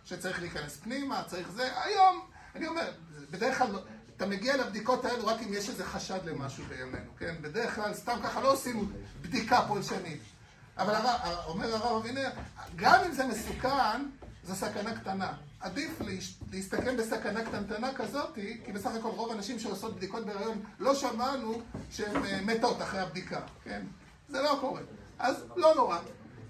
שצריך 0.05 0.39
להיכנס 0.39 0.77
פנימה, 0.77 1.23
צריך 1.27 1.49
זה. 1.51 1.81
היום, 1.83 2.21
אני 2.55 2.67
אומר, 2.67 2.91
בדרך 3.31 3.57
כלל 3.57 3.79
אתה 4.17 4.25
מגיע 4.25 4.57
לבדיקות 4.57 5.05
האלו 5.05 5.27
רק 5.27 5.41
אם 5.41 5.53
יש 5.53 5.69
איזה 5.69 5.85
חשד 5.85 6.25
למשהו 6.25 6.63
בימינו, 6.65 7.11
כן? 7.17 7.35
בדרך 7.41 7.75
כלל 7.75 7.93
סתם 7.93 8.17
ככה 8.23 8.41
לא 8.41 8.51
עושים 8.51 8.93
בדיקה 9.21 9.61
פולשנית. 9.67 10.21
אבל 10.77 10.95
הרב, 10.95 11.19
אומר 11.45 11.75
הרב 11.75 12.01
אבינר, 12.01 12.29
גם 12.75 13.03
אם 13.05 13.11
זה 13.11 13.25
מסוכן, 13.25 14.01
זו 14.47 14.55
סכנה 14.55 14.99
קטנה. 14.99 15.33
עדיף 15.59 16.01
להסתכן 16.51 16.97
בסכנה 16.97 17.45
קטנטנה 17.45 17.93
כזאת, 17.93 18.35
כי 18.35 18.71
בסך 18.73 18.91
הכל 18.99 19.07
רוב 19.07 19.31
הנשים 19.31 19.59
שעושות 19.59 19.95
בדיקות 19.95 20.25
בהיריון, 20.25 20.63
לא 20.79 20.95
שמענו 20.95 21.61
שהן 21.91 22.25
אה, 22.25 22.41
מתות 22.41 22.81
אחרי 22.81 22.99
הבדיקה, 22.99 23.39
כן? 23.63 23.81
זה 24.29 24.41
לא 24.41 24.57
קורה. 24.61 24.81
אז 25.19 25.45
לא 25.55 25.75
נורא. 25.75 25.97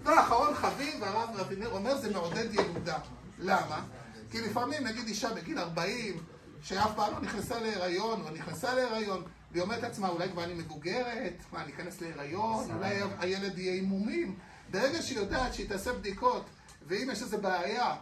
ואחרון 0.04 0.54
חביב, 0.54 1.04
הרב 1.04 1.36
אבינר 1.40 1.70
אומר, 1.70 1.96
זה 1.96 2.12
מעודד 2.12 2.54
ילודה. 2.54 2.98
למה? 3.38 3.84
כי 4.30 4.40
לפעמים, 4.40 4.84
נגיד 4.86 5.06
אישה 5.06 5.34
בגיל 5.34 5.58
40, 5.58 6.16
שאף 6.62 6.90
פעם 6.96 7.12
לא 7.12 7.20
נכנסה 7.20 7.60
להיריון, 7.60 8.20
או 8.20 8.30
נכנסה 8.30 8.74
להיריון, 8.74 9.22
והיא 9.52 9.62
אומרת 9.62 9.82
לעצמה, 9.82 10.08
אולי 10.08 10.28
כבר 10.28 10.44
אני 10.44 10.54
מבוגרת, 10.54 11.34
מה, 11.52 11.62
אני 11.62 11.72
אכנס 11.72 12.00
להיריון, 12.00 12.70
אולי 12.74 13.00
הילד 13.18 13.58
יהיה 13.58 13.74
עם 13.74 13.84
מומים. 13.84 14.38
ברגע 14.70 15.02
שהיא 15.02 15.18
יודעת 15.18 15.54
שהיא 15.54 15.68
תעשה 15.68 15.92
בדיקות, 15.92 16.44
ואם 16.88 17.08
יש 17.12 17.22
איזו 17.22 17.38
בעיה, 17.38 17.94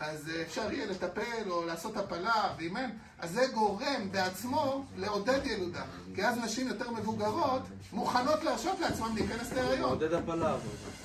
אז 0.00 0.30
אפשר 0.42 0.72
יהיה 0.72 0.86
לטפל 0.86 1.50
או 1.50 1.66
לעשות 1.66 1.96
הפלה, 1.96 2.54
ואם 2.58 2.76
אין, 2.76 2.98
אז 3.18 3.30
זה 3.30 3.46
גורם 3.54 4.12
בעצמו 4.12 4.84
לעודד 4.96 5.46
ילודה. 5.46 5.82
כי 6.14 6.26
אז 6.26 6.38
נשים 6.38 6.68
יותר 6.68 6.90
מבוגרות 6.90 7.62
מוכנות 7.92 8.42
להרשות 8.44 8.80
לעצמן 8.80 9.14
להיכנס 9.14 9.52
להיריון. 9.52 9.90
עודד 9.90 10.12
הפלה. 10.12 10.50
אבל. 10.50 10.60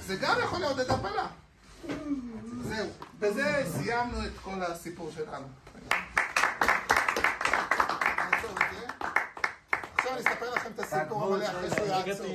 זה 0.05 0.15
גם 0.15 0.35
יכול 0.43 0.59
לעודד 0.59 0.89
הפלה. 0.89 1.27
זהו. 2.61 2.87
בזה 3.19 3.63
סיימנו 3.77 4.25
את 4.25 4.31
כל 4.43 4.63
הסיפור 4.63 5.11
שלנו. 5.15 5.47
עכשיו 9.97 10.11
אני 10.11 10.19
אספר 10.19 10.53
לכם 10.55 10.69
את 10.75 10.79
הסיפור 10.79 11.23
המלא 11.23 11.45
אחרי 11.45 11.69
שהוא 11.69 11.87
יעצור. 11.87 12.25